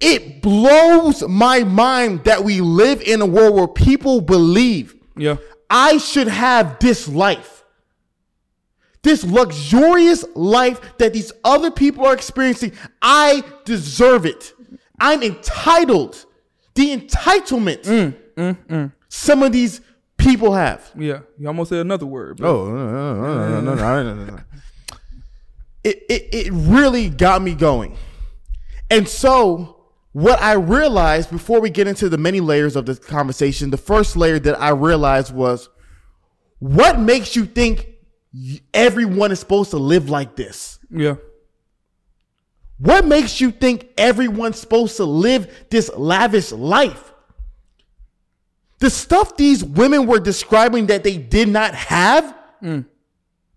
it 0.00 0.40
blows 0.40 1.22
my 1.28 1.62
mind 1.64 2.24
that 2.24 2.42
we 2.42 2.62
live 2.62 3.02
in 3.02 3.20
a 3.20 3.26
world 3.26 3.54
where 3.54 3.68
people 3.68 4.22
believe 4.22 4.96
yeah. 5.16 5.36
I 5.68 5.98
should 5.98 6.28
have 6.28 6.78
this 6.78 7.06
life. 7.06 7.64
This 9.02 9.24
luxurious 9.24 10.24
life 10.34 10.80
that 10.98 11.12
these 11.12 11.32
other 11.44 11.70
people 11.70 12.06
are 12.06 12.14
experiencing, 12.14 12.72
I 13.00 13.42
deserve 13.64 14.26
it. 14.26 14.52
I'm 14.98 15.22
entitled. 15.22 16.24
The 16.74 16.96
entitlement 16.96 17.82
mm, 17.82 18.16
mm, 18.36 18.56
mm. 18.66 18.92
some 19.08 19.42
of 19.42 19.52
these 19.52 19.80
people 20.16 20.54
have. 20.54 20.90
Yeah, 20.96 21.20
you 21.38 21.46
almost 21.46 21.70
said 21.70 21.80
another 21.80 22.06
word. 22.06 22.36
Bro. 22.38 22.50
Oh, 22.50 22.70
no, 23.60 23.74
no, 23.74 24.14
no, 24.14 24.40
It, 25.82 26.02
it, 26.08 26.28
it 26.32 26.52
really 26.52 27.08
got 27.08 27.42
me 27.42 27.54
going. 27.54 27.96
And 28.90 29.08
so 29.08 29.79
what 30.12 30.40
I 30.42 30.52
realized 30.54 31.30
before 31.30 31.60
we 31.60 31.70
get 31.70 31.86
into 31.86 32.08
the 32.08 32.18
many 32.18 32.40
layers 32.40 32.76
of 32.76 32.86
this 32.86 32.98
conversation, 32.98 33.70
the 33.70 33.76
first 33.76 34.16
layer 34.16 34.38
that 34.40 34.60
I 34.60 34.70
realized 34.70 35.32
was 35.34 35.68
what 36.58 36.98
makes 36.98 37.36
you 37.36 37.46
think 37.46 37.88
everyone 38.74 39.32
is 39.32 39.40
supposed 39.40 39.70
to 39.70 39.78
live 39.78 40.10
like 40.10 40.36
this? 40.36 40.78
Yeah, 40.90 41.16
What 42.78 43.06
makes 43.06 43.40
you 43.40 43.50
think 43.50 43.88
everyone's 43.96 44.58
supposed 44.58 44.96
to 44.96 45.04
live 45.04 45.66
this 45.70 45.90
lavish 45.94 46.50
life? 46.50 47.12
The 48.80 48.90
stuff 48.90 49.36
these 49.36 49.62
women 49.62 50.06
were 50.06 50.18
describing 50.18 50.86
that 50.86 51.04
they 51.04 51.18
did 51.18 51.48
not 51.48 51.74
have 51.74 52.34
mm. 52.62 52.86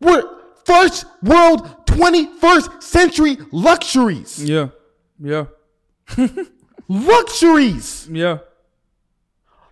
were 0.02 0.24
first 0.66 1.06
world 1.24 1.86
21st 1.88 2.84
century 2.84 3.38
luxuries. 3.52 4.44
yeah, 4.44 4.70
yeah, 5.20 5.46
Luxuries. 6.88 8.08
yeah. 8.12 8.40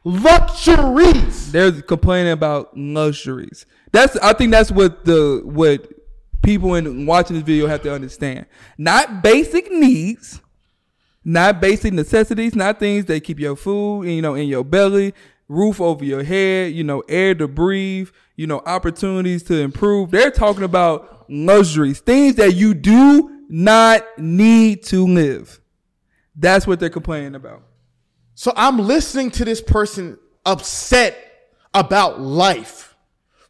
Luxuries. 0.03 1.51
They're 1.51 1.71
complaining 1.81 2.31
about 2.31 2.75
luxuries. 2.75 3.65
That's 3.91 4.15
I 4.17 4.33
think 4.33 4.51
that's 4.51 4.71
what 4.71 5.05
the 5.05 5.41
what 5.43 5.87
people 6.41 6.73
in 6.75 7.05
watching 7.05 7.35
this 7.35 7.43
video 7.45 7.67
have 7.67 7.83
to 7.83 7.93
understand. 7.93 8.47
Not 8.77 9.21
basic 9.21 9.71
needs, 9.71 10.41
not 11.23 11.61
basic 11.61 11.93
necessities, 11.93 12.55
not 12.55 12.79
things 12.79 13.05
that 13.05 13.23
keep 13.23 13.39
your 13.39 13.55
food, 13.55 14.07
you 14.07 14.23
know, 14.23 14.33
in 14.33 14.47
your 14.47 14.63
belly, 14.63 15.13
roof 15.47 15.79
over 15.79 16.03
your 16.03 16.23
head, 16.23 16.73
you 16.73 16.83
know, 16.83 17.01
air 17.07 17.35
to 17.35 17.47
breathe, 17.47 18.09
you 18.35 18.47
know, 18.47 18.61
opportunities 18.65 19.43
to 19.43 19.59
improve. 19.59 20.09
They're 20.09 20.31
talking 20.31 20.63
about 20.63 21.29
luxuries, 21.29 21.99
things 21.99 22.35
that 22.37 22.55
you 22.55 22.73
do 22.73 23.45
not 23.49 24.03
need 24.17 24.83
to 24.85 25.05
live. 25.05 25.60
That's 26.35 26.65
what 26.65 26.79
they're 26.79 26.89
complaining 26.89 27.35
about. 27.35 27.63
So 28.35 28.53
I'm 28.55 28.79
listening 28.79 29.31
to 29.31 29.45
this 29.45 29.61
person 29.61 30.17
upset 30.45 31.17
about 31.73 32.19
life 32.19 32.95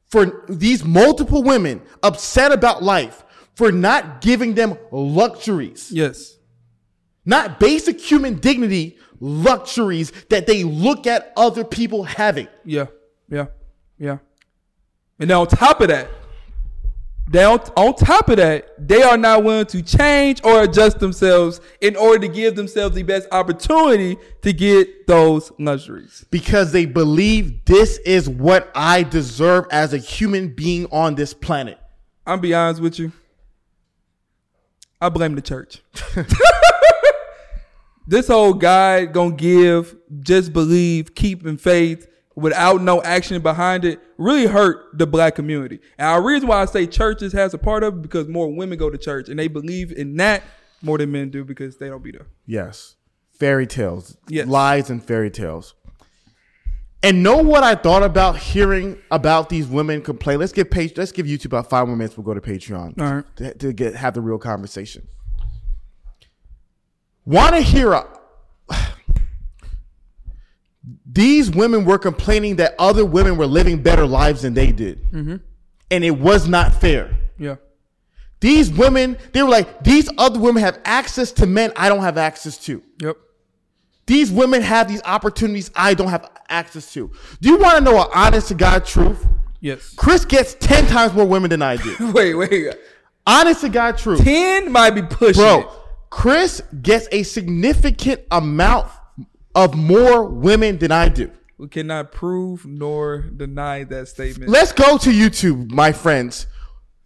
for 0.07 0.43
these 0.49 0.83
multiple 0.83 1.43
women 1.43 1.81
upset 2.03 2.51
about 2.51 2.83
life 2.83 3.23
for 3.55 3.71
not 3.71 4.21
giving 4.21 4.55
them 4.55 4.77
luxuries, 4.91 5.89
Yes. 5.91 6.37
not 7.25 7.59
basic 7.59 7.99
human 7.99 8.39
dignity, 8.39 8.97
luxuries 9.19 10.11
that 10.29 10.47
they 10.47 10.63
look 10.63 11.05
at 11.07 11.31
other 11.37 11.63
people 11.63 12.03
having. 12.03 12.47
Yeah, 12.65 12.87
yeah, 13.29 13.47
yeah. 13.97 14.17
And 15.19 15.29
then 15.29 15.37
on 15.37 15.47
top 15.47 15.79
of 15.81 15.89
that, 15.89 16.09
they 17.31 17.45
on, 17.45 17.59
on 17.77 17.95
top 17.95 18.29
of 18.29 18.37
that, 18.37 18.67
they 18.77 19.01
are 19.01 19.15
not 19.15 19.45
willing 19.45 19.65
to 19.67 19.81
change 19.81 20.43
or 20.43 20.63
adjust 20.63 20.99
themselves 20.99 21.61
in 21.79 21.95
order 21.95 22.27
to 22.27 22.27
give 22.27 22.57
themselves 22.57 22.93
the 22.93 23.03
best 23.03 23.29
opportunity 23.31 24.17
to 24.41 24.51
get 24.51 25.07
those 25.07 25.49
luxuries. 25.57 26.25
Because 26.29 26.73
they 26.73 26.85
believe 26.85 27.63
this 27.63 27.99
is 27.99 28.27
what 28.27 28.69
I 28.75 29.03
deserve 29.03 29.67
as 29.71 29.93
a 29.93 29.97
human 29.97 30.49
being 30.49 30.87
on 30.91 31.15
this 31.15 31.33
planet. 31.33 31.79
I'm 32.27 32.41
be 32.41 32.53
honest 32.53 32.81
with 32.81 32.99
you. 32.99 33.13
I 34.99 35.07
blame 35.07 35.35
the 35.35 35.41
church. 35.41 35.81
this 38.07 38.27
whole 38.27 38.53
guy 38.53 39.05
gonna 39.05 39.35
give, 39.35 39.95
just 40.19 40.51
believe, 40.51 41.15
keeping 41.15 41.55
faith 41.55 42.07
without 42.35 42.81
no 42.81 43.01
action 43.03 43.41
behind 43.41 43.85
it 43.85 43.99
really 44.17 44.45
hurt 44.45 44.97
the 44.97 45.05
black 45.05 45.35
community. 45.35 45.79
And 45.97 46.17
the 46.17 46.25
reason 46.25 46.47
why 46.47 46.61
I 46.61 46.65
say 46.65 46.87
churches 46.87 47.33
has 47.33 47.53
a 47.53 47.57
part 47.57 47.83
of 47.83 47.95
it 47.95 48.01
because 48.01 48.27
more 48.27 48.49
women 48.53 48.77
go 48.77 48.89
to 48.89 48.97
church 48.97 49.29
and 49.29 49.37
they 49.37 49.47
believe 49.47 49.91
in 49.91 50.15
that 50.17 50.43
more 50.81 50.97
than 50.97 51.11
men 51.11 51.29
do 51.29 51.43
because 51.43 51.77
they 51.77 51.89
don't 51.89 52.03
be 52.03 52.11
there. 52.11 52.27
Yes. 52.45 52.95
Fairy 53.31 53.67
tales. 53.67 54.17
Yes. 54.27 54.47
Lies 54.47 54.89
and 54.89 55.03
fairy 55.03 55.29
tales. 55.29 55.75
And 57.03 57.23
know 57.23 57.37
what 57.37 57.63
I 57.63 57.73
thought 57.73 58.03
about 58.03 58.37
hearing 58.37 59.01
about 59.09 59.49
these 59.49 59.65
women 59.67 60.01
complain? 60.01 60.39
Let's 60.39 60.51
give 60.51 60.69
page 60.69 60.95
let's 60.97 61.11
give 61.11 61.25
YouTube 61.25 61.47
about 61.47 61.67
five 61.67 61.87
more 61.87 61.97
minutes, 61.97 62.15
we'll 62.15 62.25
go 62.25 62.35
to 62.35 62.41
Patreon 62.41 63.01
All 63.01 63.15
right. 63.15 63.35
to, 63.37 63.53
to 63.55 63.73
get 63.73 63.95
have 63.95 64.13
the 64.13 64.21
real 64.21 64.37
conversation. 64.37 65.07
Wanna 67.25 67.61
hear 67.61 67.93
a 67.93 68.07
these 71.05 71.51
women 71.51 71.85
were 71.85 71.99
complaining 71.99 72.55
that 72.57 72.75
other 72.79 73.05
women 73.05 73.37
were 73.37 73.45
living 73.45 73.81
better 73.81 74.05
lives 74.05 74.41
than 74.41 74.53
they 74.53 74.71
did. 74.71 75.03
Mm-hmm. 75.11 75.35
And 75.91 76.03
it 76.03 76.11
was 76.11 76.47
not 76.47 76.73
fair. 76.73 77.15
Yeah. 77.37 77.57
These 78.39 78.71
women, 78.71 79.17
they 79.33 79.43
were 79.43 79.49
like, 79.49 79.83
these 79.83 80.09
other 80.17 80.39
women 80.39 80.63
have 80.63 80.79
access 80.83 81.31
to 81.33 81.45
men 81.45 81.71
I 81.75 81.89
don't 81.89 82.01
have 82.01 82.17
access 82.17 82.57
to. 82.65 82.81
Yep. 83.01 83.17
These 84.07 84.31
women 84.31 84.61
have 84.63 84.87
these 84.87 85.01
opportunities 85.03 85.69
I 85.75 85.93
don't 85.93 86.09
have 86.09 86.29
access 86.49 86.91
to. 86.93 87.11
Do 87.39 87.49
you 87.49 87.57
want 87.57 87.77
to 87.77 87.83
know 87.83 88.01
an 88.01 88.07
honest 88.13 88.47
to 88.47 88.55
God 88.55 88.85
truth? 88.85 89.25
Yes. 89.59 89.93
Chris 89.95 90.25
gets 90.25 90.55
10 90.55 90.87
times 90.87 91.13
more 91.13 91.25
women 91.25 91.51
than 91.51 91.61
I 91.61 91.77
do. 91.77 91.95
Wait, 92.13 92.33
wait. 92.33 92.73
honest 93.27 93.61
to 93.61 93.69
God 93.69 93.97
truth. 93.99 94.23
Ten 94.23 94.71
might 94.71 94.91
be 94.91 95.03
pushing. 95.03 95.41
Bro, 95.41 95.59
it. 95.59 95.67
Chris 96.09 96.63
gets 96.81 97.07
a 97.11 97.21
significant 97.21 98.21
amount 98.31 98.89
of 99.55 99.75
more 99.75 100.23
women 100.23 100.77
than 100.77 100.91
I 100.91 101.09
do. 101.09 101.31
We 101.57 101.67
cannot 101.67 102.11
prove 102.11 102.65
nor 102.65 103.19
deny 103.21 103.83
that 103.85 104.07
statement. 104.07 104.49
Let's 104.49 104.71
go 104.71 104.97
to 104.97 105.09
YouTube, 105.09 105.69
my 105.71 105.91
friends. 105.91 106.47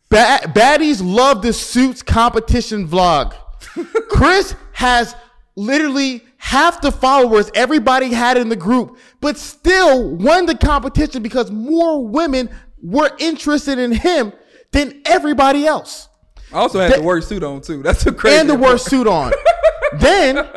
Ba- 0.10 0.40
baddies 0.46 1.02
love 1.04 1.42
the 1.42 1.52
suits 1.52 2.02
competition 2.02 2.88
vlog. 2.88 3.34
Chris 4.10 4.56
has 4.74 5.16
literally 5.56 6.24
half 6.38 6.80
the 6.82 6.92
followers 6.92 7.50
everybody 7.56 8.14
had 8.14 8.38
in 8.38 8.48
the 8.50 8.56
group, 8.56 8.98
but 9.20 9.38
still 9.38 10.16
won 10.16 10.46
the 10.46 10.56
competition 10.56 11.22
because 11.24 11.52
more 11.52 12.06
women 12.06 12.50
were 12.82 13.12
interested 13.18 13.80
in 13.80 13.92
him 13.92 14.32
than 14.72 15.02
everybody 15.06 15.66
else. 15.66 16.08
I 16.54 16.60
also 16.60 16.80
had 16.80 16.92
That- 16.94 17.00
the 17.00 17.04
worst 17.06 17.28
suit 17.28 17.44
on 17.44 17.60
too. 17.62 17.82
That's 17.84 18.06
a 18.06 18.14
crazy. 18.14 18.38
and 18.38 18.50
the 18.50 18.56
worst 18.56 18.86
suit 18.90 19.08
on. 19.08 19.34
then 19.98 20.48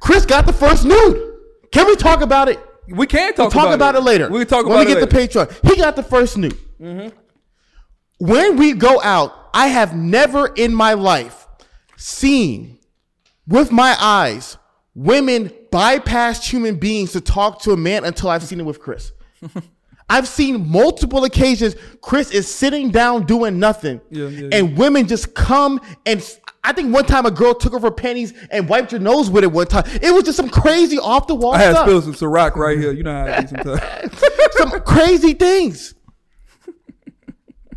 Chris 0.00 0.24
got 0.24 0.46
the 0.46 0.52
first 0.52 0.84
nude. 0.84 1.31
Can 1.72 1.86
we 1.86 1.96
talk 1.96 2.20
about 2.20 2.48
it? 2.48 2.60
We 2.88 3.06
can 3.06 3.34
talk, 3.34 3.52
talk 3.52 3.74
about, 3.74 3.94
it. 3.94 4.00
later. 4.00 4.28
We 4.28 4.40
can 4.40 4.48
talk 4.48 4.66
when 4.66 4.74
about 4.74 4.86
it. 4.86 4.86
When 4.86 4.86
we 4.86 5.26
get 5.26 5.34
later. 5.34 5.46
the 5.46 5.50
Patreon. 5.62 5.70
He 5.70 5.76
got 5.76 5.96
the 5.96 6.02
first 6.02 6.36
nude. 6.36 6.58
Mm-hmm. 6.80 7.16
When 8.18 8.56
we 8.56 8.72
go 8.74 9.00
out, 9.02 9.32
I 9.54 9.68
have 9.68 9.96
never 9.96 10.46
in 10.46 10.74
my 10.74 10.94
life 10.94 11.46
seen 11.96 12.78
with 13.46 13.72
my 13.72 13.96
eyes 13.98 14.58
women 14.94 15.50
bypass 15.70 16.46
human 16.46 16.76
beings 16.76 17.12
to 17.12 17.20
talk 17.20 17.62
to 17.62 17.72
a 17.72 17.76
man 17.76 18.04
until 18.04 18.28
I've 18.28 18.42
seen 18.42 18.60
it 18.60 18.64
with 18.64 18.80
Chris. 18.80 19.12
I've 20.08 20.28
seen 20.28 20.68
multiple 20.68 21.24
occasions 21.24 21.74
Chris 22.02 22.30
is 22.30 22.52
sitting 22.52 22.90
down 22.90 23.24
doing 23.24 23.58
nothing, 23.58 24.00
Yeah, 24.10 24.26
yeah, 24.26 24.48
and 24.52 24.76
women 24.76 25.08
just 25.08 25.34
come 25.34 25.80
and 26.04 26.22
I 26.64 26.72
think 26.72 26.94
one 26.94 27.04
time 27.04 27.26
a 27.26 27.30
girl 27.30 27.54
took 27.54 27.74
off 27.74 27.82
her 27.82 27.90
panties 27.90 28.32
and 28.50 28.68
wiped 28.68 28.92
her 28.92 28.98
nose 28.98 29.28
with 29.28 29.42
it 29.42 29.50
one 29.50 29.66
time. 29.66 29.84
It 30.00 30.14
was 30.14 30.24
just 30.24 30.36
some 30.36 30.48
crazy 30.48 30.98
off 30.98 31.26
the 31.26 31.34
wall 31.34 31.54
I 31.54 31.58
had 31.58 31.72
stuff 31.72 31.86
spilled 31.86 32.04
some 32.04 32.14
Ciroc 32.14 32.54
right 32.54 32.78
here. 32.78 32.92
You 32.92 33.02
know 33.02 33.12
how 33.12 33.32
I 33.32 33.40
do 33.40 33.48
sometimes. 33.48 34.22
some 34.52 34.70
crazy 34.82 35.34
things. 35.34 35.94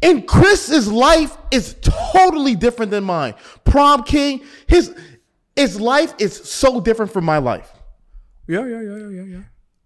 And 0.03 0.27
Chris's 0.27 0.91
life 0.91 1.35
is 1.49 1.75
totally 1.81 2.55
different 2.55 2.91
than 2.91 3.03
mine. 3.03 3.33
Prom 3.63 4.03
king, 4.03 4.43
his 4.67 4.93
his 5.55 5.79
life 5.79 6.13
is 6.19 6.35
so 6.35 6.79
different 6.79 7.11
from 7.11 7.25
my 7.25 7.39
life. 7.39 7.71
yeah, 8.47 8.65
yeah, 8.65 8.81
yeah, 8.81 8.97
yeah, 8.97 9.07
yeah, 9.07 9.23
yeah. 9.23 9.41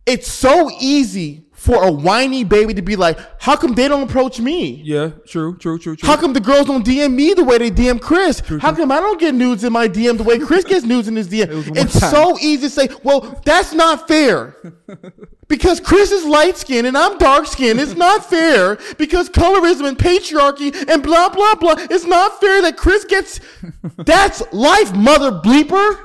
It's 0.09 0.31
so 0.31 0.69
easy 0.79 1.45
for 1.53 1.83
a 1.83 1.91
whiny 1.91 2.45
baby 2.45 2.73
to 2.73 2.81
be 2.81 2.95
like, 2.95 3.19
how 3.41 3.57
come 3.57 3.75
they 3.75 3.89
don't 3.89 4.09
approach 4.09 4.39
me? 4.39 4.81
Yeah, 4.83 5.09
true, 5.27 5.57
true, 5.57 5.77
true, 5.77 5.97
true. 5.97 6.07
How 6.07 6.15
come 6.15 6.31
the 6.31 6.39
girls 6.39 6.67
don't 6.67 6.85
DM 6.85 7.13
me 7.13 7.33
the 7.33 7.43
way 7.43 7.57
they 7.57 7.69
DM 7.69 7.99
Chris? 8.01 8.39
How 8.61 8.73
come 8.73 8.91
I 8.93 9.01
don't 9.01 9.19
get 9.19 9.35
nudes 9.35 9.65
in 9.65 9.73
my 9.73 9.89
DM 9.89 10.17
the 10.17 10.23
way 10.23 10.39
Chris 10.39 10.63
gets 10.63 10.85
nudes 10.85 11.09
in 11.09 11.17
his 11.17 11.27
DM? 11.27 11.49
one 11.69 11.77
It's 11.77 11.99
time. 11.99 12.11
so 12.11 12.37
easy 12.39 12.61
to 12.63 12.69
say, 12.69 12.87
well, 13.03 13.41
that's 13.45 13.73
not 13.73 14.07
fair. 14.07 14.55
because 15.49 15.81
Chris 15.81 16.11
is 16.11 16.23
light 16.25 16.55
skinned 16.57 16.87
and 16.87 16.97
I'm 16.97 17.17
dark 17.17 17.45
skinned. 17.45 17.79
It's 17.81 17.95
not 17.95 18.23
fair 18.29 18.77
because 18.97 19.29
colorism 19.29 19.85
and 19.85 19.97
patriarchy 19.97 20.73
and 20.89 21.03
blah, 21.03 21.27
blah, 21.27 21.55
blah. 21.55 21.75
It's 21.77 22.05
not 22.05 22.39
fair 22.39 22.61
that 22.61 22.77
Chris 22.77 23.03
gets. 23.03 23.41
That's 23.97 24.41
life, 24.53 24.95
mother 24.95 25.31
bleeper. 25.33 25.99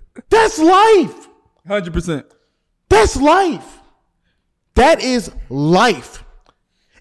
That's 0.30 0.58
life. 0.60 1.28
Hundred 1.66 1.92
percent. 1.92 2.26
That's 2.88 3.16
life. 3.16 3.80
That 4.74 5.02
is 5.02 5.30
life. 5.48 6.24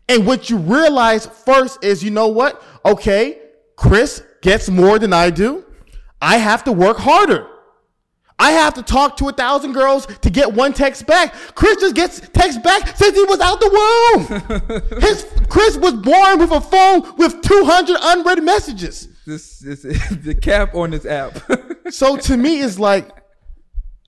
And 0.07 0.25
what 0.25 0.49
you 0.49 0.57
realize 0.57 1.25
first 1.25 1.83
is, 1.83 2.03
you 2.03 2.11
know 2.11 2.27
what? 2.27 2.61
Okay, 2.85 3.39
Chris 3.75 4.23
gets 4.41 4.69
more 4.69 4.99
than 4.99 5.13
I 5.13 5.29
do. 5.29 5.65
I 6.21 6.37
have 6.37 6.63
to 6.65 6.71
work 6.71 6.97
harder. 6.97 7.47
I 8.37 8.51
have 8.51 8.73
to 8.73 8.83
talk 8.83 9.15
to 9.17 9.29
a 9.29 9.31
thousand 9.31 9.73
girls 9.73 10.05
to 10.21 10.29
get 10.29 10.53
one 10.53 10.73
text 10.73 11.07
back. 11.07 11.33
Chris 11.55 11.77
just 11.77 11.95
gets 11.95 12.19
text 12.19 12.61
back 12.63 12.95
since 12.97 13.15
he 13.15 13.23
was 13.23 13.39
out 13.39 13.59
the 13.61 13.69
womb. 14.89 15.01
His 15.01 15.25
Chris 15.47 15.77
was 15.77 15.93
born 15.93 16.39
with 16.39 16.51
a 16.51 16.59
phone 16.59 17.15
with 17.17 17.41
200 17.41 17.97
unread 18.01 18.43
messages. 18.43 19.07
This 19.25 19.63
is 19.63 19.81
the 20.23 20.35
cap 20.35 20.75
on 20.75 20.91
this 20.91 21.05
app. 21.05 21.39
So 21.91 22.17
to 22.17 22.35
me, 22.35 22.61
it's 22.61 22.79
like 22.79 23.07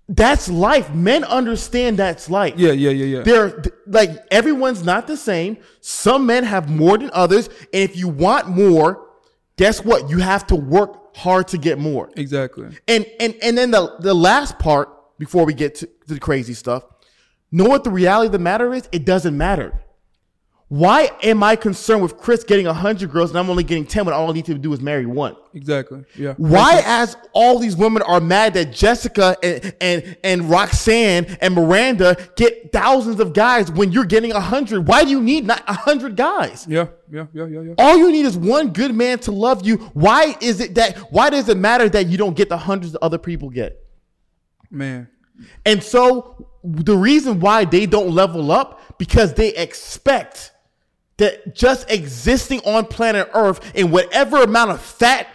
that's 0.10 0.48
life. 0.50 0.94
Men 0.94 1.24
understand 1.24 1.98
that's 1.98 2.30
life. 2.30 2.54
yeah, 2.58 2.72
yeah, 2.72 2.92
yeah, 2.92 3.18
yeah. 3.18 3.24
They're 3.24 3.62
like 3.86 4.12
everyone's 4.32 4.84
not 4.84 5.08
the 5.08 5.18
same. 5.18 5.58
Some 5.82 6.26
men 6.26 6.44
have 6.44 6.70
more 6.70 6.98
than 6.98 7.10
others, 7.14 7.48
and 7.48 7.84
if 7.84 7.98
you 7.98 8.08
want 8.08 8.48
more, 8.48 9.10
guess 9.58 9.84
what? 9.84 10.10
You 10.10 10.20
have 10.20 10.48
to 10.48 10.56
work 10.56 11.16
hard 11.18 11.48
to 11.50 11.58
get 11.58 11.78
more. 11.78 12.10
Exactly. 12.16 12.70
And 12.88 13.06
and 13.20 13.36
and 13.42 13.58
then 13.58 13.72
the 13.72 13.98
the 14.00 14.14
last 14.14 14.58
part 14.60 14.90
before 15.20 15.46
we 15.46 15.54
get 15.54 15.76
to, 15.76 15.88
to 15.88 16.14
the 16.14 16.20
crazy 16.20 16.54
stuff, 16.54 16.84
know 17.52 17.66
what 17.66 17.84
the 17.84 17.92
reality 17.92 18.28
of 18.28 18.32
the 18.32 18.40
matter 18.40 18.74
is? 18.74 18.88
It 18.92 19.06
doesn't 19.06 19.36
matter. 19.36 19.82
Why 20.70 21.10
am 21.24 21.44
I 21.44 21.56
concerned 21.56 22.02
with 22.02 22.18
Chris 22.18 22.44
getting 22.44 22.66
100 22.66 23.10
girls 23.10 23.30
and 23.30 23.40
I'm 23.40 23.50
only 23.50 23.64
getting 23.64 23.86
10 23.86 24.04
when 24.04 24.14
all 24.14 24.30
I 24.30 24.34
need 24.34 24.46
to 24.46 24.54
do 24.56 24.74
is 24.74 24.82
marry 24.82 25.06
one? 25.06 25.38
Exactly. 25.54 26.04
Yeah. 26.18 26.34
Why, 26.36 26.82
as 26.86 27.16
all 27.32 27.58
these 27.58 27.78
women 27.78 28.02
are 28.02 28.20
mad 28.20 28.54
that 28.56 28.74
Jessica 28.74 29.38
and, 29.42 29.74
and, 29.80 30.18
and 30.26 30.50
Roxanne 30.50 31.38
and 31.40 31.56
Miranda 31.56 32.18
get 32.36 32.74
thousands 32.74 33.22
of 33.22 33.32
guys 33.32 33.72
when 33.72 33.94
you're 33.94 34.04
getting 34.04 34.34
100? 34.34 34.86
Why 34.86 35.06
do 35.06 35.10
you 35.10 35.22
need 35.22 35.48
not 35.48 35.66
100 35.68 36.18
guys? 36.18 36.66
Yeah. 36.68 36.88
Yeah. 37.10 37.28
Yeah. 37.32 37.46
Yeah. 37.46 37.62
Yeah. 37.62 37.74
All 37.78 37.98
you 37.98 38.12
need 38.12 38.26
is 38.26 38.38
one 38.38 38.74
good 38.74 38.94
man 38.94 39.20
to 39.20 39.32
love 39.32 39.66
you. 39.66 39.78
Why 39.94 40.36
is 40.42 40.60
it 40.60 40.76
that, 40.76 40.98
why 41.14 41.30
does 41.30 41.48
it 41.48 41.56
matter 41.56 41.88
that 41.88 42.08
you 42.08 42.18
don't 42.18 42.36
get 42.36 42.50
the 42.50 42.58
hundreds 42.58 42.92
that 42.92 43.02
other 43.02 43.18
people 43.18 43.50
get? 43.50 43.82
Man. 44.70 45.08
And 45.66 45.82
so 45.82 46.50
the 46.62 46.98
reason 46.98 47.40
why 47.40 47.64
they 47.64 47.86
don't 47.86 48.12
level 48.12 48.52
up 48.52 48.98
because 48.98 49.34
they 49.34 49.56
expect 49.56 50.52
that 51.18 51.56
just 51.56 51.90
existing 51.92 52.62
on 52.62 52.86
planet 52.86 53.30
Earth 53.34 53.76
in 53.76 53.92
whatever 53.92 54.44
amount 54.44 54.72
of 54.72 54.82
fat 54.82 55.28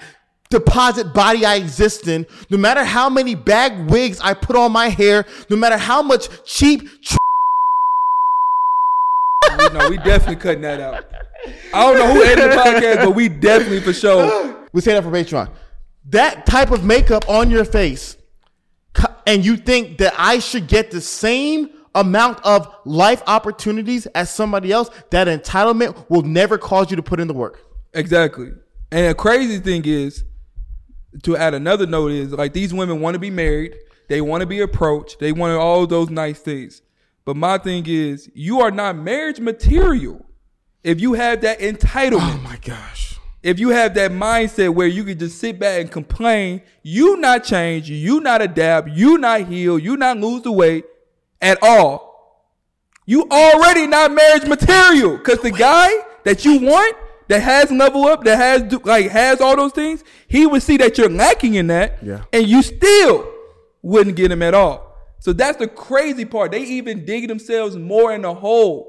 deposit 0.51 1.13
body 1.13 1.45
I 1.45 1.57
exist 1.57 2.07
in, 2.09 2.27
no 2.51 2.59
matter 2.59 2.85
how 2.85 3.09
many 3.09 3.35
bag 3.35 3.91
wigs 3.91 4.21
I 4.21 4.35
put 4.35 4.55
on 4.55 4.71
my 4.71 4.89
hair, 4.89 5.25
no 5.49 5.57
matter 5.57 5.77
how 5.79 6.03
much 6.03 6.29
cheap 6.45 7.03
tr- 7.03 7.17
no, 9.73 9.89
we 9.89 9.97
definitely 9.99 10.37
cutting 10.37 10.63
that 10.63 10.81
out. 10.81 11.05
I 11.75 11.85
don't 11.85 11.97
know 11.97 12.15
who 12.15 12.23
edited 12.23 12.53
the 12.53 12.57
podcast, 12.57 12.97
but 13.05 13.13
we 13.13 13.29
definitely 13.29 13.81
for 13.81 13.93
sure. 13.93 14.67
we 14.73 14.81
say 14.81 14.93
that 14.93 15.03
for 15.03 15.11
Patreon. 15.11 15.51
That 16.11 16.47
type 16.47 16.71
of 16.71 16.85
makeup 16.85 17.29
on 17.29 17.51
your 17.51 17.65
face, 17.65 18.17
and 19.27 19.45
you 19.45 19.57
think 19.57 19.99
that 19.99 20.15
I 20.19 20.39
should 20.39 20.67
get 20.67 20.91
the 20.91 21.01
same 21.01 21.71
amount 21.95 22.41
of 22.45 22.75
life 22.85 23.23
opportunities 23.27 24.07
as 24.07 24.31
somebody 24.31 24.73
else, 24.73 24.91
that 25.11 25.29
entitlement 25.29 26.09
will 26.09 26.23
never 26.23 26.59
cause 26.59 26.91
you 26.91 26.97
to 26.97 27.03
put 27.03 27.21
in 27.21 27.29
the 27.29 27.35
work. 27.35 27.61
Exactly. 27.95 28.53
And 28.91 29.11
the 29.11 29.15
crazy 29.15 29.59
thing 29.59 29.83
is, 29.85 30.25
to 31.25 31.37
add 31.37 31.53
another 31.55 31.87
note 31.87 32.11
is 32.13 32.33
like 32.33 32.55
these 32.55 32.73
women 32.73 33.01
want 33.01 33.15
to 33.15 33.19
be 33.19 33.31
married, 33.31 33.75
they 34.09 34.21
want 34.23 34.41
to 34.41 34.47
be 34.47 34.61
approached, 34.61 35.19
they 35.19 35.33
want 35.33 35.53
all 35.59 35.87
those 35.87 36.09
nice 36.09 36.41
things. 36.41 36.81
But 37.25 37.37
my 37.37 37.59
thing 37.59 37.85
is, 37.87 38.31
you 38.35 38.61
are 38.61 38.71
not 38.71 38.97
marriage 38.97 39.39
material. 39.39 40.25
If 40.83 41.01
you 41.01 41.13
have 41.13 41.43
that 41.43 41.61
entitlement, 41.61 42.35
Oh 42.35 42.41
my 42.43 42.57
gosh. 42.57 43.19
if 43.43 43.61
you 43.61 43.69
have 43.69 43.95
that 43.95 44.11
mindset 44.11 44.75
where 44.75 44.89
you 44.89 45.05
can 45.05 45.19
just 45.19 45.39
sit 45.39 45.59
back 45.59 45.81
and 45.83 45.91
complain, 45.91 46.63
you 46.83 47.19
not 47.19 47.45
change, 47.45 47.89
you 47.91 48.21
not 48.21 48.43
adapt, 48.43 48.89
you 48.89 49.19
not 49.19 49.43
heal, 49.43 49.79
you 49.79 49.97
not 49.97 50.17
lose 50.17 50.43
the 50.43 50.51
weight 50.51 50.85
at 51.43 51.59
all. 51.63 52.11
You 53.05 53.27
already 53.31 53.87
not 53.87 54.13
marriage 54.13 54.47
material 54.47 55.17
because 55.19 55.41
the 55.41 55.51
guy 55.51 55.91
that 56.25 56.45
you 56.45 56.61
want 56.61 56.97
that 57.29 57.41
has 57.43 57.71
level 57.71 58.05
up, 58.05 58.25
that 58.25 58.37
has 58.37 58.73
like 58.85 59.11
has 59.11 59.41
all 59.41 59.57
those 59.57 59.73
things, 59.73 60.05
he 60.29 60.47
would 60.47 60.63
see 60.63 60.77
that 60.79 60.97
you're 60.99 61.09
lacking 61.11 61.55
in 61.55 61.67
that, 61.67 61.99
Yeah. 62.03 62.23
and 62.33 62.47
you 62.47 62.63
still 62.63 63.29
wouldn't 63.83 64.17
get 64.17 64.31
him 64.31 64.43
at 64.43 64.55
all. 64.55 64.97
So 65.19 65.33
that's 65.33 65.59
the 65.59 65.67
crazy 65.69 66.25
part. 66.25 66.53
They 66.53 66.63
even 66.63 67.05
dig 67.05 67.29
themselves 67.29 67.77
more 67.77 68.13
in 68.13 68.23
the 68.23 68.35
hole. 68.35 68.89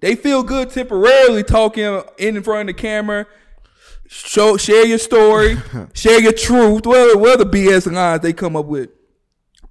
They 0.00 0.14
feel 0.14 0.42
good 0.42 0.70
temporarily 0.70 1.42
talking 1.42 2.02
in 2.18 2.42
front 2.42 2.68
of 2.68 2.76
the 2.76 2.80
camera. 2.80 3.26
Show, 4.08 4.56
share 4.56 4.86
your 4.86 4.98
story, 4.98 5.56
share 5.94 6.20
your 6.20 6.32
truth. 6.32 6.86
Well, 6.86 7.18
well, 7.18 7.36
the 7.36 7.46
BS 7.46 7.90
lines 7.92 8.20
they 8.22 8.32
come 8.32 8.54
up 8.56 8.66
with, 8.66 8.90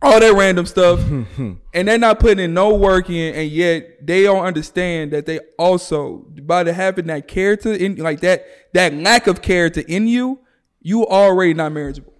all 0.06 0.20
that 0.20 0.34
random 0.34 0.65
stuff, 0.65 1.02
hmm, 1.02 1.24
hmm. 1.24 1.54
and 1.74 1.88
they're 1.88 1.98
not 1.98 2.20
putting 2.20 2.39
in 2.39 2.54
no 2.54 2.76
work 2.76 3.10
in, 3.10 3.34
and 3.34 3.50
yet 3.50 4.06
they 4.06 4.24
don't 4.24 4.46
understand 4.46 5.12
that 5.12 5.26
they 5.26 5.39
also 5.58 6.26
by 6.44 6.63
the 6.63 6.74
having 6.74 7.08
that 7.08 7.28
character 7.28 7.74
in 7.74 7.96
like 7.96 8.20
that 8.22 8.46
that 8.74 8.94
lack 8.94 9.28
of 9.28 9.41
character 9.41 9.82
in 9.88 10.08
you, 10.08 10.39
you 10.82 11.06
already 11.06 11.54
not 11.54 11.72
marriageable. 11.72 12.13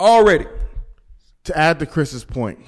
Already, 0.00 0.46
To 1.44 1.56
add 1.56 1.78
to 1.78 1.86
Chris's 1.86 2.24
point, 2.24 2.58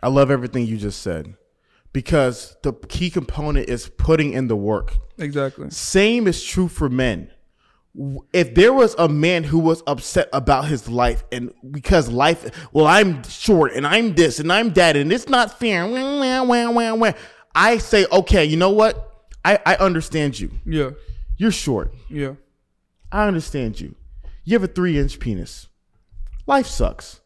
I 0.00 0.08
love 0.08 0.30
everything 0.30 0.64
you 0.66 0.76
just 0.76 1.02
said 1.02 1.34
because 1.92 2.56
the 2.62 2.72
key 2.72 3.10
component 3.10 3.68
is 3.68 3.88
putting 3.88 4.32
in 4.32 4.46
the 4.46 4.56
work. 4.56 4.96
exactly. 5.18 5.70
Same 5.70 6.28
is 6.28 6.44
true 6.44 6.68
for 6.68 6.88
men. 6.88 7.30
If 8.32 8.54
there 8.56 8.72
was 8.72 8.96
a 8.98 9.08
man 9.08 9.44
who 9.44 9.60
was 9.60 9.82
upset 9.86 10.28
about 10.32 10.64
his 10.66 10.88
life 10.88 11.22
and 11.30 11.52
because 11.70 12.08
life, 12.08 12.68
well, 12.72 12.86
I'm 12.86 13.22
short 13.24 13.72
and 13.74 13.86
I'm 13.86 14.14
this 14.14 14.40
and 14.40 14.52
I'm 14.52 14.72
that 14.72 14.96
and 14.96 15.12
it's 15.12 15.28
not 15.28 15.60
fair. 15.60 15.84
I 17.54 17.78
say, 17.78 18.06
okay, 18.10 18.44
you 18.44 18.56
know 18.56 18.70
what? 18.70 19.28
I, 19.44 19.58
I 19.64 19.76
understand 19.76 20.40
you. 20.40 20.50
Yeah, 20.66 20.90
You're 21.36 21.52
short. 21.52 21.94
yeah, 22.10 22.34
I 23.12 23.28
understand 23.28 23.80
you. 23.80 23.94
You 24.44 24.54
have 24.54 24.64
a 24.64 24.72
three 24.72 24.98
inch 24.98 25.20
penis. 25.20 25.68
Life 26.46 26.66
sucks. 26.66 27.20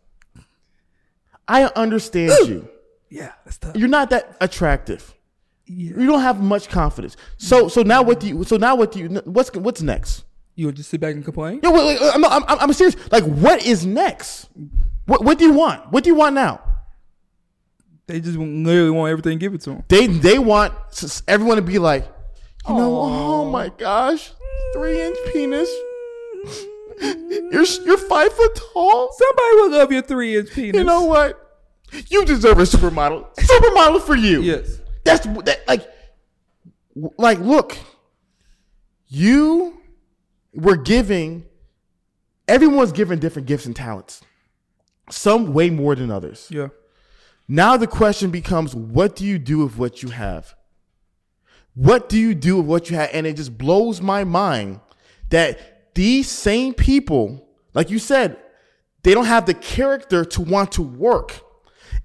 I 1.47 1.65
understand 1.65 2.49
you. 2.49 2.69
yeah. 3.09 3.33
That's 3.45 3.57
tough. 3.59 3.75
You're 3.77 3.89
not 3.89 4.11
that 4.11 4.37
attractive. 4.41 5.15
Yeah. 5.65 5.99
You 5.99 6.07
don't 6.07 6.21
have 6.21 6.43
much 6.43 6.69
confidence. 6.69 7.17
So 7.39 7.69
so 7.69 7.83
now 7.83 8.03
what 8.03 8.21
do 8.21 8.29
you 8.29 8.45
so 8.45 8.57
now 8.59 8.75
what 8.77 8.93
do 8.93 8.99
you 8.99 9.09
what's 9.25 9.51
what's 9.55 9.81
next? 9.81 10.25
You 10.59 10.67
would 10.67 10.75
just 10.75 10.91
sit 10.91 11.01
back 11.01 11.15
and 11.15 11.25
complain? 11.25 11.61
Yo, 11.63 11.71
wait, 11.71 12.01
wait, 12.01 12.11
I'm, 12.13 12.25
I'm, 12.25 12.43
I'm 12.49 12.73
serious. 12.73 12.97
Like 13.13 13.23
what 13.23 13.65
is 13.65 13.87
next? 13.87 14.49
What 15.07 15.25
what 15.25 15.39
do 15.39 15.45
you 15.45 15.53
want? 15.53 15.93
What 15.93 16.03
do 16.03 16.11
you 16.11 16.17
want 16.17 16.35
now? 16.35 16.61
They 18.09 18.21
just 18.21 18.37
literally 18.37 18.91
want 18.91 19.13
everything 19.13 19.39
give 19.39 19.55
it 19.55 19.61
to 19.61 19.71
them. 19.71 19.85
They 19.87 20.09
they 20.09 20.41
want 20.41 20.75
everyone 21.29 21.59
to 21.59 21.63
be 21.63 21.79
like, 21.79 22.09
you 22.67 22.75
know, 22.75 23.01
oh 23.01 23.49
my 23.49 23.69
gosh, 23.69 24.33
three 24.73 25.01
inch 25.01 25.17
penis. 25.33 25.71
You're 27.01 27.65
you're 27.85 27.97
five 27.97 28.33
foot 28.33 28.61
tall. 28.73 29.13
Somebody 29.13 29.57
will 29.59 29.71
love 29.79 29.93
your 29.93 30.03
three 30.03 30.39
inch 30.39 30.51
penis. 30.51 30.77
You 30.77 30.83
know 30.83 31.05
what? 31.05 31.41
You 32.09 32.25
deserve 32.25 32.59
a 32.59 32.63
supermodel. 32.63 33.33
Supermodel 33.37 34.03
for 34.03 34.17
you. 34.17 34.43
Yes. 34.43 34.81
That's 35.05 35.25
that 35.25 35.61
like 35.69 35.87
like 37.17 37.39
look. 37.39 37.79
You 39.07 39.78
were 40.55 40.77
giving 40.77 41.47
everyone's 42.47 42.93
given 42.93 43.19
different 43.19 43.47
gifts 43.47 43.67
and 43.67 43.77
talents. 43.77 44.23
Some 45.11 45.53
way 45.53 45.71
more 45.71 45.95
than 45.95 46.11
others. 46.11 46.49
Yeah. 46.51 46.69
Now 47.47 47.77
the 47.77 47.87
question 47.87 48.31
becomes 48.31 48.75
what 48.75 49.17
do 49.17 49.25
you 49.25 49.39
do 49.39 49.59
with 49.59 49.77
what 49.77 50.03
you 50.03 50.11
have? 50.11 50.55
What 51.75 52.09
do 52.09 52.19
you 52.19 52.35
do 52.35 52.57
with 52.57 52.67
what 52.67 52.91
you 52.91 52.97
have? 52.97 53.11
And 53.13 53.27
it 53.27 53.37
just 53.37 53.57
blows 53.57 54.03
my 54.03 54.25
mind 54.25 54.81
that 55.31 55.95
these 55.95 56.29
same 56.29 56.75
people, 56.75 57.49
like 57.73 57.91
you 57.91 57.99
said, 57.99 58.37
they 59.03 59.15
don't 59.15 59.27
have 59.27 59.47
the 59.47 59.55
character 59.55 60.25
to 60.25 60.43
want 60.43 60.73
to 60.73 60.83
work. 60.83 61.41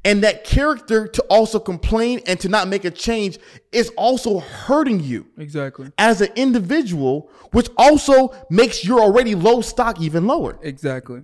And 0.05 0.23
that 0.23 0.43
character 0.43 1.07
to 1.07 1.21
also 1.29 1.59
complain 1.59 2.19
and 2.27 2.39
to 2.41 2.49
not 2.49 2.67
make 2.67 2.83
a 2.83 2.91
change 2.91 3.39
is 3.71 3.89
also 3.97 4.39
hurting 4.39 4.99
you 4.99 5.27
Exactly. 5.37 5.91
as 5.97 6.19
an 6.19 6.29
individual, 6.35 7.29
which 7.51 7.69
also 7.77 8.33
makes 8.49 8.83
your 8.83 8.99
already 8.99 9.33
low 9.33 9.61
stock 9.61 10.01
even 10.01 10.27
lower. 10.27 10.59
Exactly. 10.61 11.23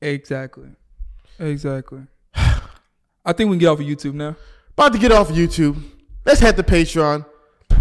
Exactly. 0.00 0.68
Exactly. 1.40 2.02
I 2.34 3.32
think 3.32 3.50
we 3.50 3.54
can 3.54 3.58
get 3.58 3.66
off 3.66 3.80
of 3.80 3.86
YouTube 3.86 4.14
now. 4.14 4.36
About 4.74 4.92
to 4.92 4.98
get 4.98 5.10
off 5.10 5.30
of 5.30 5.36
YouTube. 5.36 5.82
Let's 6.24 6.40
head 6.40 6.56
to 6.56 6.62
Patreon. 6.62 7.26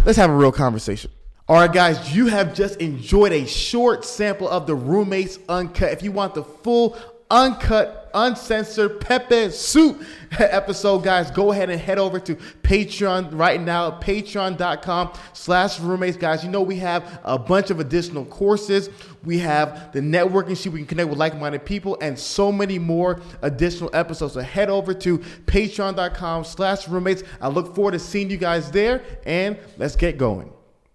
Let's 0.04 0.18
have 0.18 0.30
a 0.30 0.36
real 0.36 0.52
conversation. 0.52 1.12
All 1.48 1.56
right, 1.56 1.72
guys, 1.72 2.14
you 2.16 2.28
have 2.28 2.54
just 2.54 2.82
enjoyed 2.82 3.32
a 3.32 3.46
short 3.46 4.04
sample 4.04 4.50
of 4.50 4.68
the 4.68 4.76
Roommates 4.76 5.40
Uncut. 5.48 5.92
If 5.94 6.04
you 6.04 6.12
want 6.12 6.34
the 6.34 6.44
full 6.44 6.98
uncut, 7.30 8.10
uncensored 8.14 9.02
Pepe 9.02 9.50
Soup 9.52 10.02
episode, 10.40 11.04
guys, 11.04 11.32
go 11.32 11.52
ahead 11.52 11.70
and 11.70 11.80
head 11.80 11.98
over 11.98 12.20
to 12.20 12.36
Patreon 12.64 13.30
right 13.32 13.62
now, 13.62 13.92
patreon.com 13.92 15.12
slash 15.34 15.80
roommates. 15.80 16.18
Guys, 16.18 16.44
you 16.44 16.50
know 16.50 16.62
we 16.62 16.78
have 16.78 17.20
a 17.24 17.38
bunch 17.38 17.70
of 17.70 17.80
additional 17.80 18.26
courses. 18.26 18.90
We 19.24 19.40
have 19.40 19.92
the 19.94 20.00
networking 20.00 20.58
sheet. 20.58 20.70
We 20.70 20.80
can 20.80 20.88
connect 20.88 21.10
with 21.10 21.20
like-minded 21.20 21.66
people 21.66 21.98
and 22.02 22.18
so 22.18 22.52
many 22.52 22.80
more 22.80 23.22
additional 23.42 23.90
episodes. 23.94 24.34
So 24.34 24.42
head 24.42 24.70
over 24.70 24.94
to 24.94 25.18
patreon.com 25.18 26.44
slash 26.46 26.88
roommates. 26.88 27.24
I 27.42 27.50
look 27.50 27.76
forward 27.76 27.92
to 27.92 28.00
seeing 28.00 28.30
you 28.30 28.38
guys 28.38 28.72
there 28.72 29.04
and 29.26 29.58
let's 29.78 29.96
get 29.96 30.18
going. 30.18 30.52